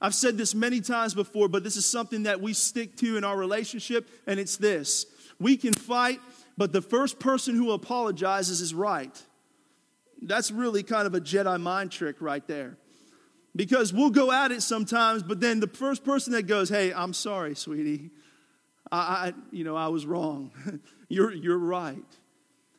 [0.00, 3.24] I've said this many times before, but this is something that we stick to in
[3.24, 5.06] our relationship, and it's this
[5.38, 6.20] we can fight
[6.56, 9.20] but the first person who apologizes is right.
[10.20, 12.76] That's really kind of a Jedi mind trick right there.
[13.54, 17.12] Because we'll go at it sometimes, but then the first person that goes, Hey, I'm
[17.12, 18.10] sorry, sweetie.
[18.90, 20.52] I, I you know, I was wrong.
[21.08, 22.04] you're, you're right.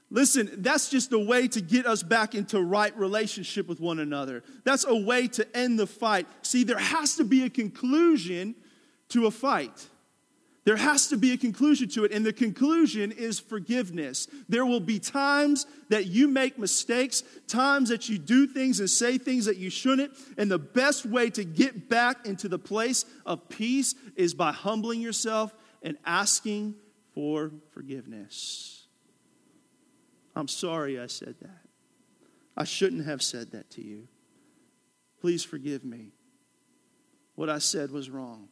[0.10, 4.44] Listen, that's just a way to get us back into right relationship with one another.
[4.64, 6.28] That's a way to end the fight.
[6.44, 8.54] See, there has to be a conclusion
[9.10, 9.88] to a fight.
[10.65, 14.28] There has to be a conclusion to it, and the conclusion is forgiveness.
[14.47, 19.17] There will be times that you make mistakes, times that you do things and say
[19.17, 23.49] things that you shouldn't, and the best way to get back into the place of
[23.49, 26.76] peace is by humbling yourself and asking
[27.13, 28.88] for forgiveness.
[30.36, 31.67] I'm sorry I said that.
[32.56, 34.08] I shouldn't have said that to you.
[35.19, 36.13] Please forgive me.
[37.36, 38.47] What I said was wrong.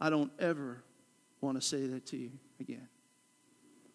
[0.00, 0.82] I don't ever
[1.44, 2.30] want to say that to you
[2.60, 2.88] again.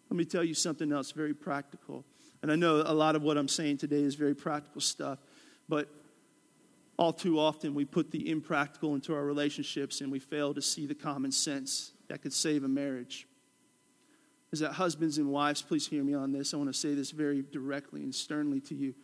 [0.08, 2.04] Let me tell you something else very practical.
[2.42, 5.18] And I know a lot of what I'm saying today is very practical stuff,
[5.68, 5.88] but
[6.98, 10.86] all too often we put the impractical into our relationships and we fail to see
[10.86, 13.26] the common sense that could save a marriage.
[14.52, 16.52] Is that husbands and wives, please hear me on this.
[16.52, 18.94] I want to say this very directly and sternly to you.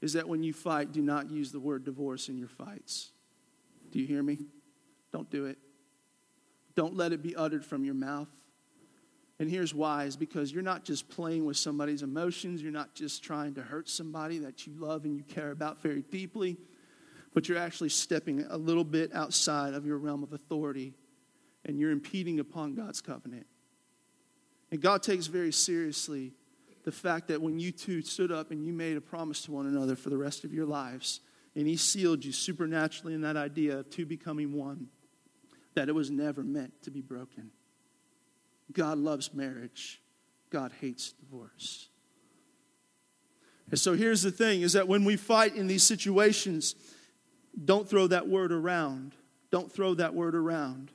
[0.00, 3.10] Is that when you fight, do not use the word divorce in your fights.
[3.92, 4.38] Do you hear me?
[5.12, 5.58] Don't do it.
[6.78, 8.28] Don't let it be uttered from your mouth.
[9.40, 13.20] And here's why is because you're not just playing with somebody's emotions, you're not just
[13.20, 16.56] trying to hurt somebody that you love and you care about very deeply,
[17.34, 20.94] but you're actually stepping a little bit outside of your realm of authority
[21.64, 23.48] and you're impeding upon God's covenant.
[24.70, 26.30] And God takes very seriously
[26.84, 29.66] the fact that when you two stood up and you made a promise to one
[29.66, 31.22] another for the rest of your lives,
[31.56, 34.90] and He sealed you supernaturally in that idea of two becoming one
[35.78, 37.52] that it was never meant to be broken.
[38.72, 40.02] God loves marriage,
[40.50, 41.88] God hates divorce.
[43.70, 46.74] And so here's the thing is that when we fight in these situations,
[47.64, 49.14] don't throw that word around.
[49.52, 50.90] Don't throw that word around.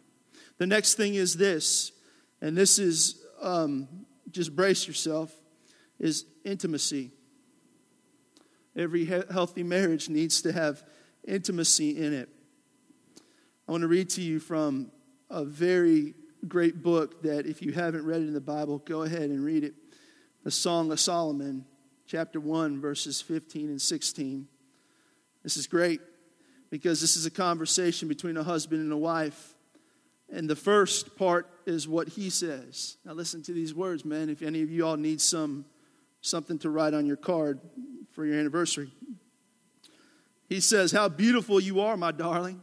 [0.58, 1.94] The next thing is this,
[2.42, 3.88] and this is um,
[4.32, 5.34] just brace yourself,
[5.98, 7.12] is intimacy.
[8.76, 10.84] Every he- healthy marriage needs to have
[11.26, 12.33] intimacy in it.
[13.68, 14.92] I want to read to you from
[15.30, 16.16] a very
[16.48, 19.64] great book that, if you haven't read it in the Bible, go ahead and read
[19.64, 19.74] it.
[20.44, 21.64] The Song of Solomon,
[22.06, 24.48] chapter 1, verses 15 and 16.
[25.44, 26.02] This is great
[26.70, 29.56] because this is a conversation between a husband and a wife.
[30.30, 32.98] And the first part is what he says.
[33.06, 34.30] Now, listen to these words, man.
[34.30, 35.64] If any of you all need some
[36.20, 37.62] something to write on your card
[38.12, 38.92] for your anniversary,
[40.50, 42.62] he says, How beautiful you are, my darling.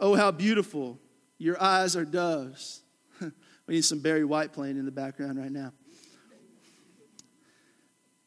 [0.00, 0.98] Oh, how beautiful.
[1.38, 2.82] Your eyes are doves.
[3.20, 5.72] we need some Barry White playing in the background right now.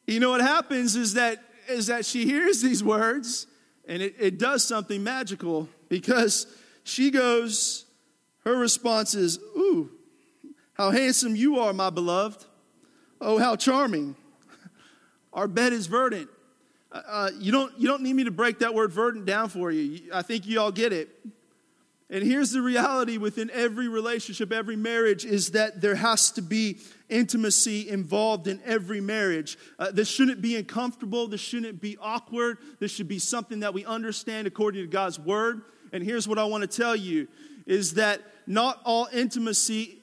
[0.06, 3.46] You know what happens is that is that she hears these words
[3.86, 6.46] and it, it does something magical because
[6.82, 7.86] she goes,
[8.44, 9.90] her response is, Ooh,
[10.72, 12.44] how handsome you are, my beloved.
[13.20, 14.16] Oh, how charming.
[15.32, 16.28] Our bed is verdant.
[16.90, 19.70] Uh, uh you, don't, you don't need me to break that word verdant down for
[19.70, 20.10] you.
[20.12, 21.10] I think you all get it.
[22.10, 26.78] And here's the reality within every relationship, every marriage, is that there has to be
[27.08, 29.56] intimacy involved in every marriage.
[29.78, 31.28] Uh, this shouldn't be uncomfortable.
[31.28, 32.58] This shouldn't be awkward.
[32.80, 35.62] This should be something that we understand according to God's word.
[35.92, 37.28] And here's what I want to tell you
[37.66, 40.00] is that not all intimacy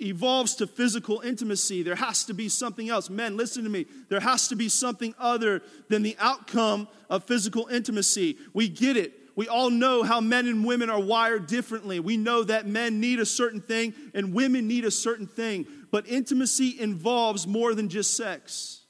[0.00, 1.82] evolves to physical intimacy.
[1.82, 3.10] There has to be something else.
[3.10, 3.86] Men, listen to me.
[4.08, 8.38] There has to be something other than the outcome of physical intimacy.
[8.54, 9.12] We get it.
[9.38, 12.00] We all know how men and women are wired differently.
[12.00, 15.64] We know that men need a certain thing and women need a certain thing.
[15.92, 18.80] But intimacy involves more than just sex.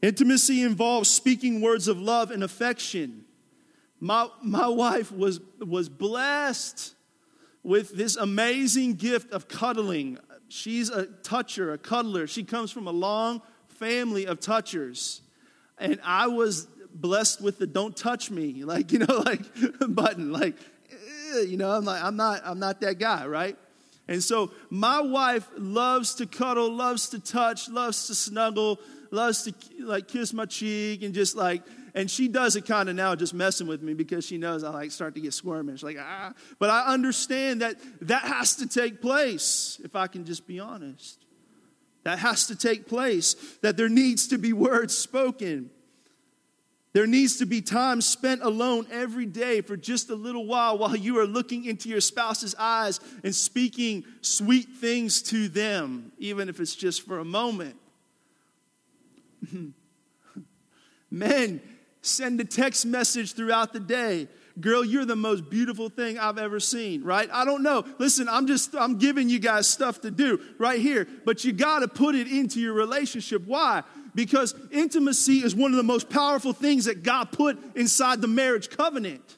[0.00, 3.26] Intimacy involves speaking words of love and affection.
[4.00, 6.94] My, my wife was, was blessed
[7.62, 10.16] with this amazing gift of cuddling.
[10.48, 12.26] She's a toucher, a cuddler.
[12.26, 15.20] She comes from a long family of touchers.
[15.80, 19.42] And I was blessed with the don't touch me, like, you know, like
[19.88, 20.32] button.
[20.32, 20.56] Like,
[21.46, 23.56] you know, I'm like, I'm not, I'm not that guy, right?
[24.08, 29.54] And so my wife loves to cuddle, loves to touch, loves to snuggle, loves to
[29.80, 31.62] like kiss my cheek and just like,
[31.94, 34.70] and she does it kind of now just messing with me because she knows I
[34.70, 36.32] like start to get squirmish, like ah.
[36.58, 41.24] But I understand that that has to take place if I can just be honest.
[42.08, 43.34] That has to take place.
[43.60, 45.68] That there needs to be words spoken.
[46.94, 50.96] There needs to be time spent alone every day for just a little while while
[50.96, 56.60] you are looking into your spouse's eyes and speaking sweet things to them, even if
[56.60, 57.76] it's just for a moment.
[61.10, 61.60] Men,
[62.00, 64.28] send a text message throughout the day.
[64.60, 67.28] Girl, you're the most beautiful thing I've ever seen, right?
[67.32, 67.84] I don't know.
[67.98, 71.80] Listen, I'm just, I'm giving you guys stuff to do right here, but you got
[71.80, 73.46] to put it into your relationship.
[73.46, 73.82] Why?
[74.14, 78.70] Because intimacy is one of the most powerful things that God put inside the marriage
[78.70, 79.36] covenant.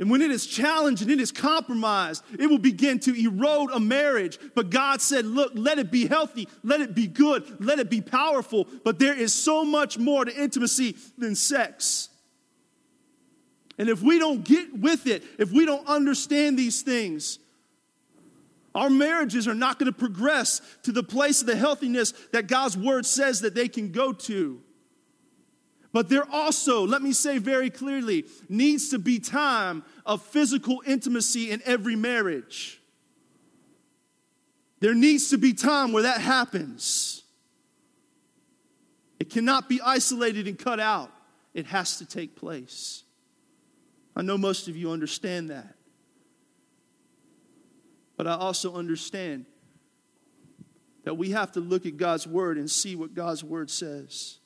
[0.00, 3.80] And when it is challenged and it is compromised, it will begin to erode a
[3.80, 4.38] marriage.
[4.54, 8.00] But God said, Look, let it be healthy, let it be good, let it be
[8.00, 8.68] powerful.
[8.84, 12.10] But there is so much more to intimacy than sex.
[13.78, 17.38] And if we don't get with it, if we don't understand these things,
[18.74, 22.76] our marriages are not going to progress to the place of the healthiness that God's
[22.76, 24.60] word says that they can go to.
[25.92, 31.50] But there also, let me say very clearly, needs to be time of physical intimacy
[31.50, 32.80] in every marriage.
[34.80, 37.24] There needs to be time where that happens.
[39.18, 41.10] It cannot be isolated and cut out,
[41.54, 43.04] it has to take place.
[44.18, 45.74] I know most of you understand that.
[48.16, 49.46] But I also understand
[51.04, 54.40] that we have to look at God's word and see what God's word says.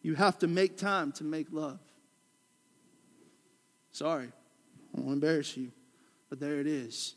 [0.00, 1.80] You have to make time to make love.
[3.90, 4.28] Sorry,
[4.96, 5.72] I won't embarrass you,
[6.30, 7.16] but there it is.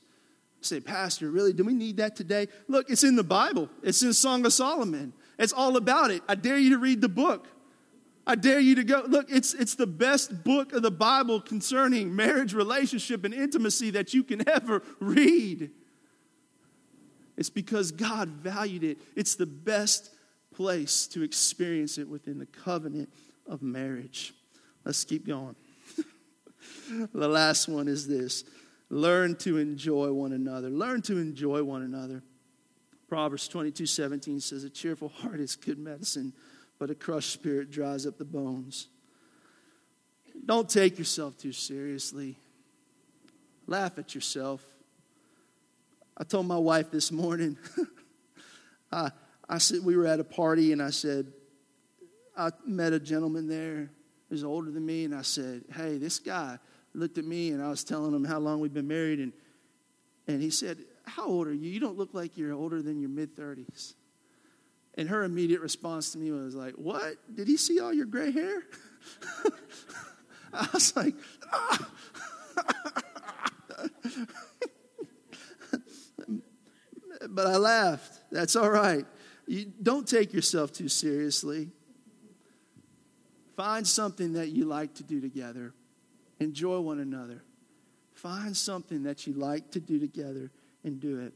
[0.62, 2.48] Say, Pastor, really, do we need that today?
[2.68, 5.14] Look, it's in the Bible, it's in Song of Solomon.
[5.38, 6.24] It's all about it.
[6.28, 7.48] I dare you to read the book.
[8.26, 9.04] I dare you to go.
[9.08, 14.14] Look, it's, it's the best book of the Bible concerning marriage, relationship, and intimacy that
[14.14, 15.72] you can ever read.
[17.38, 19.00] It's because God valued it.
[19.16, 20.14] It's the best
[20.54, 23.10] place to experience it within the covenant
[23.48, 24.34] of marriage.
[24.86, 25.56] Let's keep going.
[27.14, 28.44] the last one is this
[28.90, 30.70] learn to enjoy one another.
[30.70, 32.22] Learn to enjoy one another.
[33.08, 36.34] Proverbs 22 17 says, A cheerful heart is good medicine
[36.82, 38.88] but a crushed spirit dries up the bones.
[40.48, 42.40] Don't take yourself too seriously.
[43.68, 44.66] Laugh at yourself.
[46.18, 47.56] I told my wife this morning,
[48.92, 49.12] I,
[49.48, 51.32] I said, we were at a party and I said,
[52.36, 53.92] I met a gentleman there
[54.32, 56.58] who's older than me, and I said, Hey, this guy
[56.96, 59.34] looked at me and I was telling him how long we've been married, and,
[60.28, 61.70] and he said, How old are you?
[61.70, 63.94] You don't look like you're older than your mid 30s.
[64.96, 67.16] And her immediate response to me was like, What?
[67.34, 68.64] Did he see all your gray hair?
[70.54, 71.16] I was like,
[71.52, 71.90] ah.
[77.30, 78.20] but I laughed.
[78.32, 79.06] That's all right.
[79.48, 81.70] You don't take yourself too seriously.
[83.56, 85.74] Find something that you like to do together.
[86.40, 87.44] Enjoy one another.
[88.14, 90.52] Find something that you like to do together
[90.84, 91.34] and do it.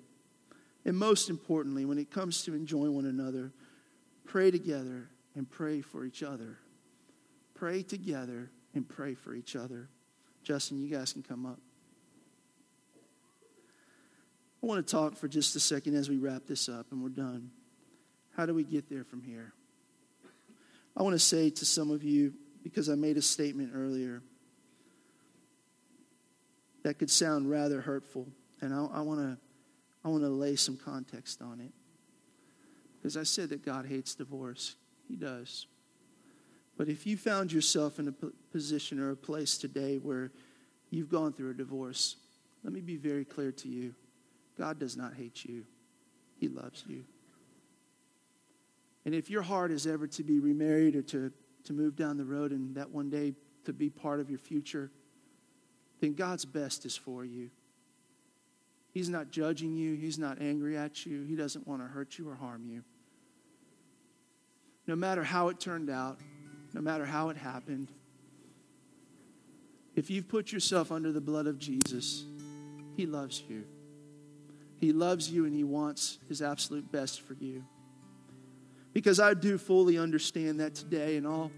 [0.85, 3.51] And most importantly, when it comes to enjoying one another,
[4.25, 6.59] pray together and pray for each other.
[7.55, 9.89] Pray together and pray for each other.
[10.43, 11.59] Justin, you guys can come up.
[14.61, 17.09] I want to talk for just a second as we wrap this up and we're
[17.09, 17.51] done.
[18.35, 19.53] How do we get there from here?
[20.97, 22.33] I want to say to some of you,
[22.63, 24.21] because I made a statement earlier
[26.83, 28.27] that could sound rather hurtful,
[28.61, 29.37] and I, I want to
[30.05, 31.71] I want to lay some context on it.
[32.97, 34.75] Because I said that God hates divorce,
[35.07, 35.65] He does.
[36.77, 38.13] But if you found yourself in a
[38.51, 40.31] position or a place today where
[40.91, 42.17] you've gone through a divorce,
[42.63, 43.95] let me be very clear to you
[44.57, 45.65] God does not hate you,
[46.37, 47.03] He loves you.
[49.05, 51.31] And if your heart is ever to be remarried or to,
[51.65, 53.33] to move down the road and that one day
[53.65, 54.91] to be part of your future,
[55.99, 57.49] then God's best is for you.
[58.95, 62.29] He's not judging you, He's not angry at you, He doesn't want to hurt you
[62.29, 62.81] or harm you.
[64.87, 66.17] No matter how it turned out,
[66.73, 67.91] no matter how it happened,
[69.97, 72.23] If you've put yourself under the blood of Jesus,
[72.95, 73.65] He loves you.
[74.77, 77.65] He loves you and He wants His absolute best for you.
[78.93, 81.51] Because I do fully understand that today, in all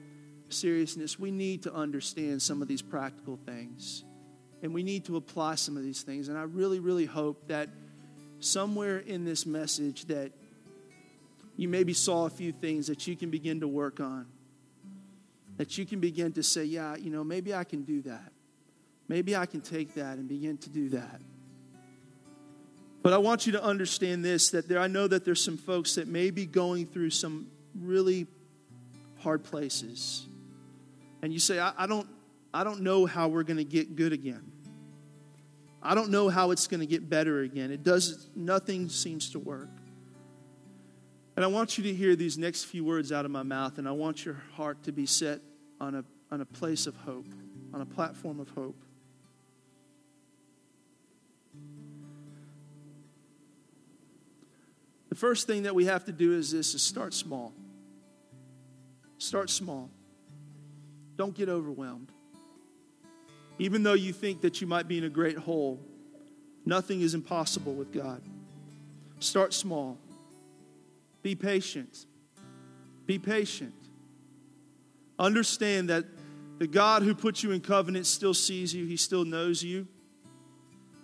[0.50, 4.04] seriousness, we need to understand some of these practical things.
[4.62, 6.30] And we need to apply some of these things.
[6.30, 7.70] And I really, really hope that
[8.39, 10.32] somewhere in this message that
[11.55, 14.28] you maybe saw a few things that you can begin to work on.
[15.58, 18.32] That you can begin to say, yeah, you know, maybe I can do that.
[19.08, 21.22] Maybe I can take that and begin to do that.
[23.01, 25.95] But I want you to understand this that there, I know that there's some folks
[25.95, 28.28] that may be going through some really
[29.20, 30.28] hard places.
[31.22, 32.08] And you say, I, I don't,
[32.54, 34.52] I don't know how we're going to get good again.
[35.82, 37.72] I don't know how it's going to get better again.
[37.72, 39.70] It does nothing seems to work.
[41.36, 43.88] And I want you to hear these next few words out of my mouth, and
[43.88, 45.39] I want your heart to be set
[45.80, 47.28] on a, on a place of hope,
[47.74, 48.76] on a platform of hope.
[55.10, 57.54] The first thing that we have to do is this is start small.
[59.20, 59.89] Start small.
[61.16, 62.12] Don't get overwhelmed.
[63.60, 65.80] Even though you think that you might be in a great hole,
[66.66, 68.22] nothing is impossible with God.
[69.20, 69.97] Start small.
[71.24, 72.05] Be patient.
[73.05, 73.74] Be patient.
[75.18, 76.05] Understand that
[76.60, 79.88] the God who put you in covenant still sees you, He still knows you.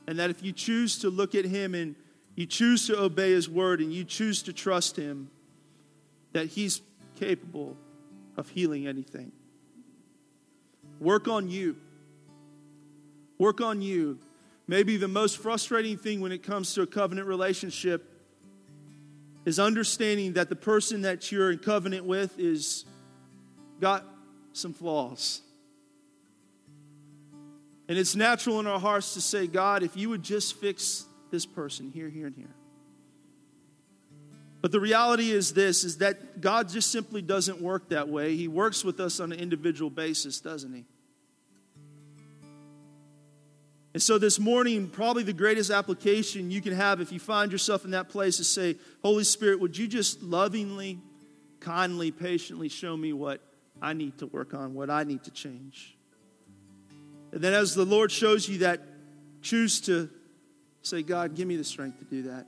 [0.07, 1.95] And that if you choose to look at Him and
[2.35, 5.29] you choose to obey His word and you choose to trust Him,
[6.33, 6.81] that He's
[7.19, 7.77] capable
[8.37, 9.31] of healing anything.
[10.99, 11.77] Work on you.
[13.37, 14.19] Work on you.
[14.67, 18.09] Maybe the most frustrating thing when it comes to a covenant relationship
[19.45, 22.85] is understanding that the person that you're in covenant with is
[23.81, 24.05] got
[24.53, 25.41] some flaws.
[27.89, 31.45] And it's natural in our hearts to say, God, if you would just fix this
[31.45, 32.55] person here, here, and here.
[34.61, 38.37] But the reality is this is that God just simply doesn't work that way.
[38.37, 40.85] He works with us on an individual basis, doesn't he?
[43.93, 47.85] And so this morning, probably the greatest application you can have if you find yourself
[47.85, 50.99] in that place is say, Holy Spirit, would you just lovingly,
[51.59, 53.39] kindly, patiently show me what
[53.81, 55.95] I need to work on, what I need to change?
[57.31, 58.81] And then as the Lord shows you that,
[59.43, 60.09] choose to
[60.81, 62.47] say, God, give me the strength to do that.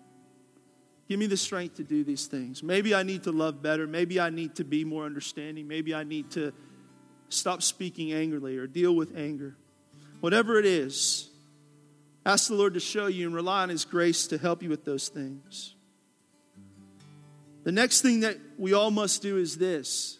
[1.07, 2.63] Give me the strength to do these things.
[2.63, 3.85] Maybe I need to love better.
[3.85, 5.67] Maybe I need to be more understanding.
[5.67, 6.51] Maybe I need to
[7.29, 9.55] stop speaking angrily or deal with anger.
[10.21, 11.29] Whatever it is,
[12.25, 14.83] Ask the Lord to show you and rely on His grace to help you with
[14.83, 15.75] those things.
[17.63, 20.19] The next thing that we all must do is this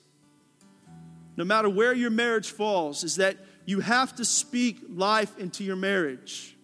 [1.37, 5.75] no matter where your marriage falls, is that you have to speak life into your
[5.75, 6.55] marriage.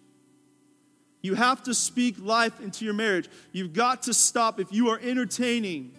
[1.20, 3.28] You have to speak life into your marriage.
[3.52, 4.58] You've got to stop.
[4.58, 5.92] If you are entertaining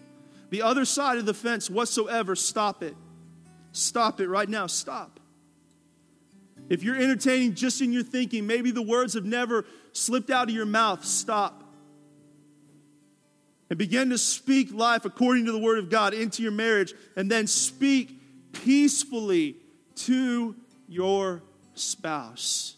[0.50, 2.96] the other side of the fence whatsoever, stop it.
[3.72, 4.68] Stop it right now.
[4.68, 5.20] Stop.
[6.70, 10.56] If you're entertaining just in your thinking, maybe the words have never slipped out of
[10.56, 11.64] your mouth, stop.
[13.70, 17.30] And begin to speak life according to the Word of God into your marriage, and
[17.30, 18.20] then speak
[18.54, 19.58] peacefully
[19.96, 20.56] to
[20.88, 21.42] your
[21.74, 22.76] spouse.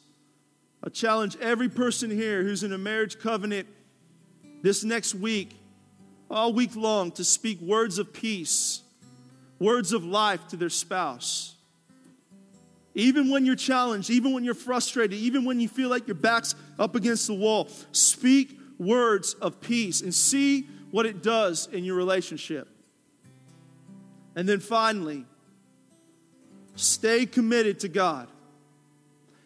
[0.84, 3.68] I challenge every person here who's in a marriage covenant
[4.62, 5.52] this next week,
[6.30, 8.82] all week long, to speak words of peace,
[9.60, 11.55] words of life to their spouse.
[12.96, 16.56] Even when you're challenged, even when you're frustrated, even when you feel like your back's
[16.80, 21.96] up against the wall, speak words of peace and see what it does in your
[21.96, 22.70] relationship.
[24.34, 25.26] And then finally,
[26.76, 28.30] stay committed to God.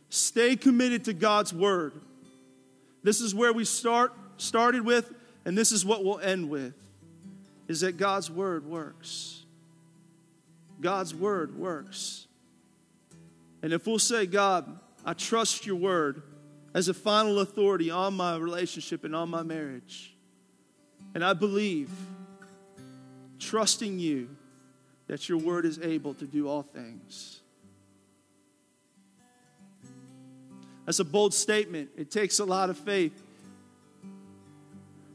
[0.10, 1.94] Stay committed to God's word.
[3.04, 5.12] This is where we start started with
[5.44, 6.74] and this is what we'll end with
[7.68, 9.44] is that God's word works.
[10.82, 12.28] God's word works.
[13.62, 16.24] And if we'll say, God, I trust your word
[16.74, 20.16] as a final authority on my relationship and on my marriage,
[21.14, 21.90] and I believe,
[23.40, 24.30] trusting you,
[25.08, 27.42] that your word is able to do all things.
[30.86, 31.90] That's a bold statement.
[31.98, 33.24] It takes a lot of faith.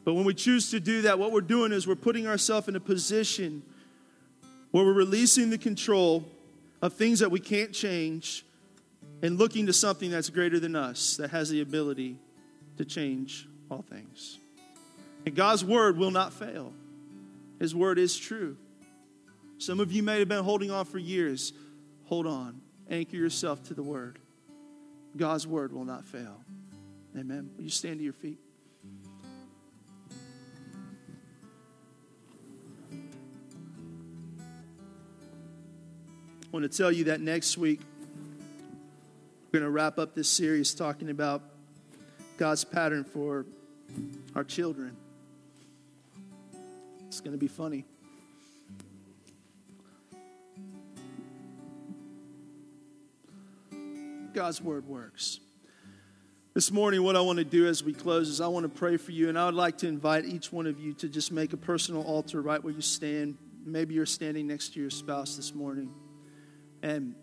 [0.04, 2.76] But when we choose to do that, what we're doing is we're putting ourselves in
[2.76, 3.62] a position
[4.70, 6.24] where we're releasing the control
[6.84, 8.44] of things that we can't change
[9.22, 12.18] and looking to something that's greater than us, that has the ability
[12.76, 14.38] to change all things.
[15.24, 16.74] And God's word will not fail,
[17.58, 18.58] His word is true.
[19.56, 21.54] Some of you may have been holding on for years.
[22.04, 22.60] Hold on,
[22.90, 24.18] anchor yourself to the word.
[25.16, 26.44] God's word will not fail.
[27.18, 27.48] Amen.
[27.56, 28.43] Will you stand to your feet?
[36.54, 37.80] Want to tell you that next week
[39.50, 41.42] we're going to wrap up this series talking about
[42.38, 43.44] God's pattern for
[44.36, 44.96] our children.
[47.08, 47.84] It's going to be funny.
[54.32, 55.40] God's word works.
[56.54, 58.96] This morning, what I want to do as we close is I want to pray
[58.96, 61.52] for you, and I would like to invite each one of you to just make
[61.52, 63.38] a personal altar right where you stand.
[63.66, 65.92] Maybe you're standing next to your spouse this morning.
[66.84, 67.14] And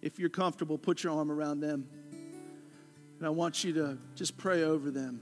[0.00, 1.86] if you're comfortable, put your arm around them.
[3.18, 5.20] And I want you to just pray over them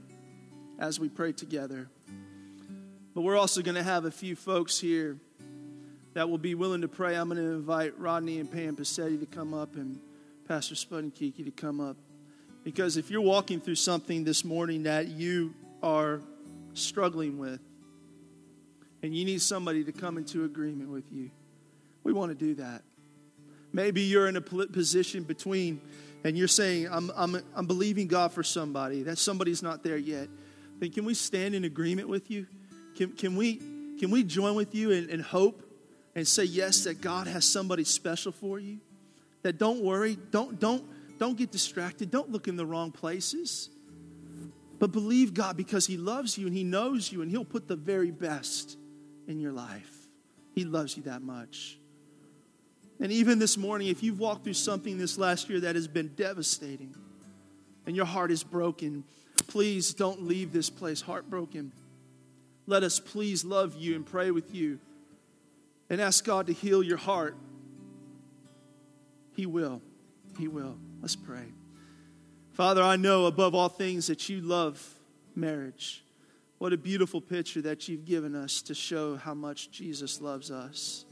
[0.79, 1.89] as we pray together.
[3.13, 5.17] But we're also going to have a few folks here
[6.13, 7.17] that will be willing to pray.
[7.17, 9.99] I'm going to invite Rodney and Pam Passetti to come up and
[10.47, 11.97] Pastor Spud and Kiki to come up.
[12.63, 16.21] Because if you're walking through something this morning that you are
[16.73, 17.59] struggling with,
[19.03, 21.31] and you need somebody to come into agreement with you,
[22.05, 22.81] we want to do that.
[23.75, 25.81] Maybe you're in a position between,
[26.23, 29.03] and you're saying, I'm, I'm, I'm believing God for somebody.
[29.03, 30.29] That somebody's not there yet.
[30.79, 32.47] Then can we stand in agreement with you?
[32.95, 33.57] Can, can, we,
[33.99, 35.61] can we join with you and hope
[36.15, 38.77] and say, yes, that God has somebody special for you?
[39.41, 40.85] That don't worry, don't, don't,
[41.19, 43.69] don't get distracted, don't look in the wrong places.
[44.79, 47.75] But believe God because He loves you and He knows you and He'll put the
[47.75, 48.77] very best
[49.27, 50.07] in your life.
[50.53, 51.77] He loves you that much.
[52.99, 56.09] And even this morning, if you've walked through something this last year that has been
[56.15, 56.95] devastating
[57.85, 59.03] and your heart is broken,
[59.47, 61.71] please don't leave this place heartbroken.
[62.67, 64.79] Let us please love you and pray with you
[65.89, 67.35] and ask God to heal your heart.
[69.35, 69.81] He will.
[70.39, 70.77] He will.
[71.01, 71.45] Let's pray.
[72.53, 74.81] Father, I know above all things that you love
[75.35, 76.03] marriage.
[76.57, 81.04] What a beautiful picture that you've given us to show how much Jesus loves us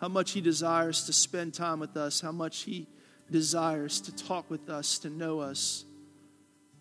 [0.00, 2.86] how much He desires to spend time with us, how much He
[3.30, 5.84] desires to talk with us, to know us,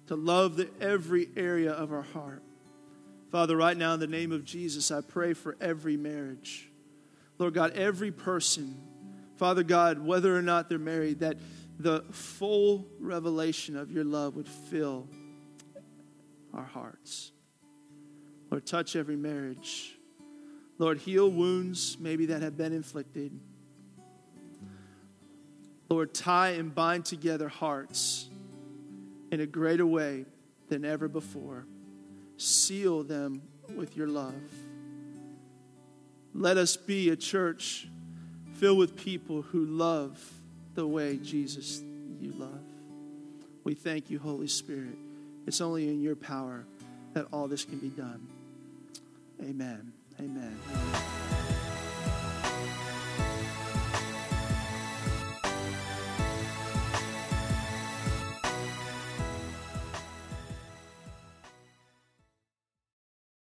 [0.08, 2.44] to love the, every area of our heart.
[3.32, 6.70] Father, right now, in the name of Jesus, I pray for every marriage.
[7.38, 8.82] Lord God, every person,
[9.38, 11.38] Father God, whether or not they're married, that
[11.78, 15.10] the full revelation of your love would fill
[16.54, 17.32] our hearts.
[18.50, 19.95] Lord, touch every marriage.
[20.78, 23.32] Lord, heal wounds maybe that have been inflicted.
[25.90, 28.28] Lord, tie and bind together hearts
[29.32, 30.26] in a greater way
[30.70, 31.66] than ever before.
[32.38, 33.42] Seal them
[33.76, 34.34] with your love.
[36.34, 37.88] Let us be a church
[38.56, 40.22] filled with people who love
[40.74, 41.82] the way Jesus
[42.20, 42.64] you love.
[43.64, 44.98] We thank you, Holy Spirit.
[45.48, 46.66] It's only in your power
[47.14, 48.28] that all this can be done.
[49.42, 49.95] Amen.
[50.20, 51.25] Amen.